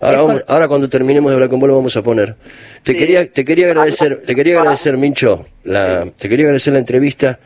ahora, 0.00 0.22
vamos- 0.46 0.68
cuando 0.68 0.88
terminemos 0.88 1.30
de 1.30 1.34
hablar 1.34 1.48
con 1.50 1.58
vos 1.60 1.68
lo 1.68 1.76
vamos 1.76 1.96
a 1.96 2.02
poner. 2.02 2.34
Te 2.82 2.92
Sí. 2.92 2.98
quería, 2.98 3.30
te 3.30 3.44
quería 3.44 3.66
agradecer, 3.66 4.22
te 4.24 4.34
quería 4.34 4.58
agradecer, 4.58 4.96
Mincho, 4.96 5.46
la, 5.64 6.06
te 6.16 6.28
quería 6.28 6.46
agradecer 6.46 6.72
la 6.72 6.78
entrevista, 6.78 7.38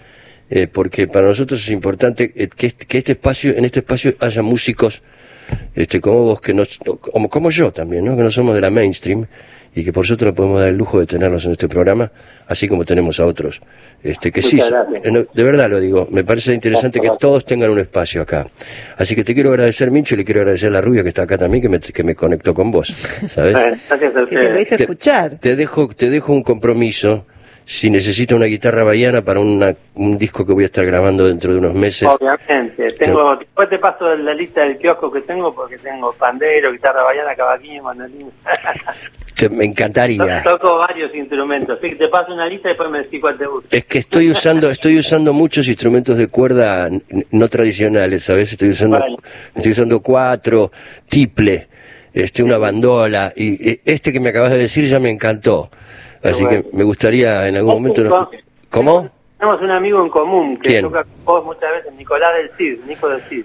eh, 0.50 0.68
porque 0.70 1.07
para 1.09 1.27
nosotros 1.29 1.62
es 1.62 1.70
importante 1.70 2.31
que, 2.33 2.66
este, 2.66 2.87
que 2.87 2.98
este 2.98 3.12
espacio, 3.12 3.53
en 3.57 3.64
este 3.64 3.81
espacio 3.81 4.12
haya 4.20 4.42
músicos, 4.42 5.03
este, 5.75 6.01
como 6.01 6.21
vos, 6.21 6.40
que 6.40 6.55
nos, 6.55 6.79
como, 6.79 7.29
como 7.29 7.51
yo 7.51 7.73
también, 7.73 8.05
¿no? 8.05 8.17
Que 8.17 8.23
no 8.23 8.31
somos 8.31 8.55
de 8.55 8.61
la 8.61 8.71
mainstream 8.71 9.27
y 9.75 9.85
que 9.85 9.93
por 9.93 10.05
nosotros 10.05 10.35
podemos 10.35 10.61
dar 10.61 10.69
el 10.69 10.77
lujo 10.77 11.01
de 11.01 11.07
tenerlos 11.07 11.45
en 11.47 11.53
este 11.53 11.69
programa, 11.69 12.11
así 12.47 12.69
como 12.69 12.85
tenemos 12.85 13.19
a 13.19 13.27
otros. 13.27 13.61
Este, 14.03 14.31
que 14.31 14.43
sí, 14.43 14.59
gracias. 14.59 15.05
eh, 15.05 15.27
de 15.33 15.43
verdad 15.43 15.69
lo 15.69 15.81
digo, 15.81 16.07
me 16.11 16.23
parece 16.25 16.55
interesante 16.55 17.01
que 17.01 17.11
todos 17.19 17.45
tengan 17.45 17.71
un 17.71 17.81
espacio 17.81 18.23
acá. 18.23 18.47
Así 18.97 19.17
que 19.17 19.25
te 19.25 19.35
quiero 19.35 19.51
agradecer, 19.51 19.90
Mincho, 19.90 20.14
y 20.14 20.19
le 20.19 20.25
quiero 20.25 20.43
agradecer 20.43 20.69
a 20.69 20.73
la 20.73 20.81
rubia 20.81 21.03
que 21.03 21.09
está 21.09 21.23
acá 21.23 21.38
también, 21.38 21.62
que 21.62 21.69
me, 21.69 21.81
que 21.81 22.05
me 22.05 22.14
conectó 22.14 22.55
con 22.55 22.71
vos, 22.71 22.95
¿sabes? 23.29 23.53
Gracias 23.88 24.17
a 24.17 24.27
Que 24.27 24.37
te 24.37 24.51
lo 24.51 24.61
hice 24.61 24.75
escuchar. 24.77 25.38
Te 25.40 25.57
dejo, 25.57 25.88
te 25.88 26.11
dejo 26.11 26.33
un 26.33 26.43
compromiso. 26.43 27.27
Si 27.66 27.88
necesito 27.88 28.37
una 28.37 28.44
guitarra 28.44 28.85
bahiana 28.85 29.22
para 29.22 29.40
una- 29.40 29.74
un 29.94 30.18
disco 30.18 30.44
que 30.44 30.53
voy 30.53 30.64
a 30.64 30.66
estar 30.66 30.85
grabando 30.85 31.27
dentro 31.27 31.50
de 31.53 31.59
unos 31.59 31.72
meses, 31.74 32.07
Obviamente, 32.09 32.88
tengo, 32.98 33.37
después 33.37 33.70
te 33.70 33.79
paso 33.79 34.14
la 34.16 34.35
lista 34.35 34.61
del 34.62 34.77
kiosco 34.77 35.11
que 35.11 35.22
tengo 35.22 35.55
porque 35.55 35.79
tengo 35.79 36.12
pandero, 36.12 36.70
guitarra 36.72 37.03
baiana, 37.05 37.35
cavaquinho, 37.35 37.83
mandolín. 37.83 38.31
te- 39.35 39.48
me 39.48 39.64
encantaría. 39.64 40.42
Toco 40.44 40.77
varios 40.77 41.14
instrumentos, 41.14 41.81
te 41.81 42.09
paso 42.09 42.35
una 42.35 42.46
lista 42.46 42.68
y 42.68 42.72
después 42.72 42.90
me 42.90 42.98
decís 42.98 43.18
cuál 43.20 43.38
te 43.38 43.46
gusta. 43.46 43.74
Es 43.74 43.85
que 43.87 43.98
estoy 43.98 44.31
usando, 44.31 44.68
estoy 44.68 44.98
usando 44.98 45.33
muchos 45.33 45.66
instrumentos 45.66 46.18
de 46.18 46.29
cuerda 46.29 46.90
no 47.31 47.48
tradicionales, 47.48 48.24
¿sabes? 48.24 48.53
Estoy 48.53 48.70
usando, 48.70 49.03
estoy 49.55 49.72
usando 49.72 50.00
cuatro, 50.00 50.70
tiple, 51.09 51.68
este, 52.12 52.42
una 52.42 52.59
bandola, 52.59 53.33
y 53.35 53.70
eh, 53.70 53.81
este 53.87 54.12
que 54.12 54.20
me 54.20 54.29
acabas 54.29 54.50
de 54.50 54.59
decir 54.59 54.85
ya 54.87 55.00
me 55.00 55.09
encantó. 55.09 55.70
Así 56.24 56.42
bueno. 56.44 56.62
que 56.62 56.76
me 56.76 56.84
gustaría 56.84 57.46
en 57.48 57.56
algún 57.56 57.74
momento... 57.74 58.30
¿Cómo? 58.70 59.08
Tenemos 59.38 59.60
un 59.62 59.70
amigo 59.70 60.02
en 60.02 60.08
común 60.10 60.56
que 60.56 60.68
¿Quién? 60.70 60.82
toca 60.87 61.04
con 61.04 61.24
vos 61.24 61.44
muchas 61.44 61.70
veces, 61.74 61.92
Nicolás 61.96 62.30
del 62.37 62.50
Cid, 62.56 62.84
Nico 62.88 63.08
del 63.08 63.20
Cid. 63.28 63.44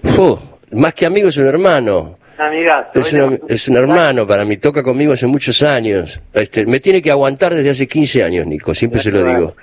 Más 0.72 0.94
que 0.94 1.06
amigo 1.06 1.28
es 1.28 1.36
un 1.36 1.46
hermano. 1.46 2.16
Amigazo. 2.38 2.98
Es, 2.98 3.12
una- 3.12 3.38
es 3.48 3.68
un 3.68 3.76
hermano 3.76 4.26
para 4.26 4.46
mí, 4.46 4.56
toca 4.56 4.82
conmigo 4.82 5.12
hace 5.12 5.26
muchos 5.26 5.62
años. 5.62 6.18
Este, 6.32 6.64
me 6.64 6.80
tiene 6.80 7.02
que 7.02 7.10
aguantar 7.10 7.52
desde 7.54 7.68
hace 7.70 7.86
15 7.86 8.24
años, 8.24 8.46
Nico, 8.46 8.74
siempre 8.74 8.98
se 9.00 9.10
lo 9.12 9.22
digo. 9.24 9.54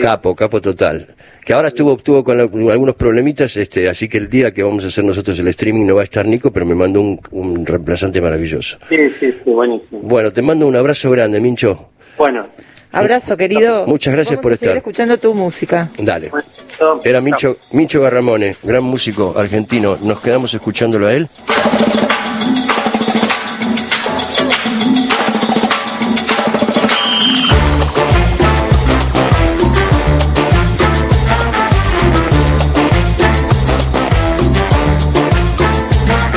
Capo, 0.00 0.34
capo 0.34 0.60
total. 0.62 1.08
Que 1.44 1.52
ahora 1.52 1.68
estuvo, 1.68 1.94
estuvo 1.96 2.24
con, 2.24 2.38
la- 2.38 2.48
con 2.48 2.68
algunos 2.70 2.94
problemitas, 2.96 3.54
este, 3.58 3.86
así 3.88 4.08
que 4.08 4.16
el 4.18 4.28
día 4.30 4.52
que 4.52 4.62
vamos 4.62 4.82
a 4.84 4.86
hacer 4.88 5.04
nosotros 5.04 5.38
el 5.38 5.46
streaming 5.48 5.84
no 5.86 5.94
va 5.96 6.00
a 6.00 6.04
estar 6.04 6.26
Nico, 6.26 6.50
pero 6.50 6.64
me 6.64 6.74
mandó 6.74 7.00
un, 7.02 7.20
un 7.32 7.66
reemplazante 7.66 8.20
maravilloso. 8.20 8.78
Sí, 8.88 8.96
sí, 9.20 9.32
sí, 9.44 9.50
buenísimo. 9.50 10.00
Bueno, 10.00 10.32
te 10.32 10.40
mando 10.42 10.66
un 10.66 10.74
abrazo 10.74 11.10
grande, 11.10 11.38
Mincho. 11.38 11.90
Bueno, 12.16 12.46
Abrazo, 12.92 13.36
querido. 13.36 13.86
Muchas 13.86 14.14
gracias 14.14 14.36
Vamos 14.36 14.42
por 14.42 14.52
a 14.52 14.54
estar. 14.54 14.76
escuchando 14.76 15.18
tu 15.18 15.34
música. 15.34 15.90
Dale. 15.98 16.30
Era 17.04 17.20
Mincho, 17.20 17.58
Mincho 17.72 18.00
Garramone, 18.00 18.56
gran 18.62 18.84
músico 18.84 19.34
argentino. 19.36 19.98
Nos 20.00 20.20
quedamos 20.20 20.54
escuchándolo 20.54 21.06
a 21.06 21.12
él. 21.12 21.28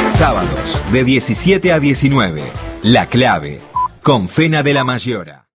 Sábados 0.07 0.81
de 0.91 1.03
17 1.03 1.71
a 1.71 1.79
19. 1.79 2.43
La 2.83 3.05
clave. 3.05 3.61
Con 4.03 4.27
Fena 4.27 4.63
de 4.63 4.73
la 4.73 4.83
Mayora. 4.83 5.48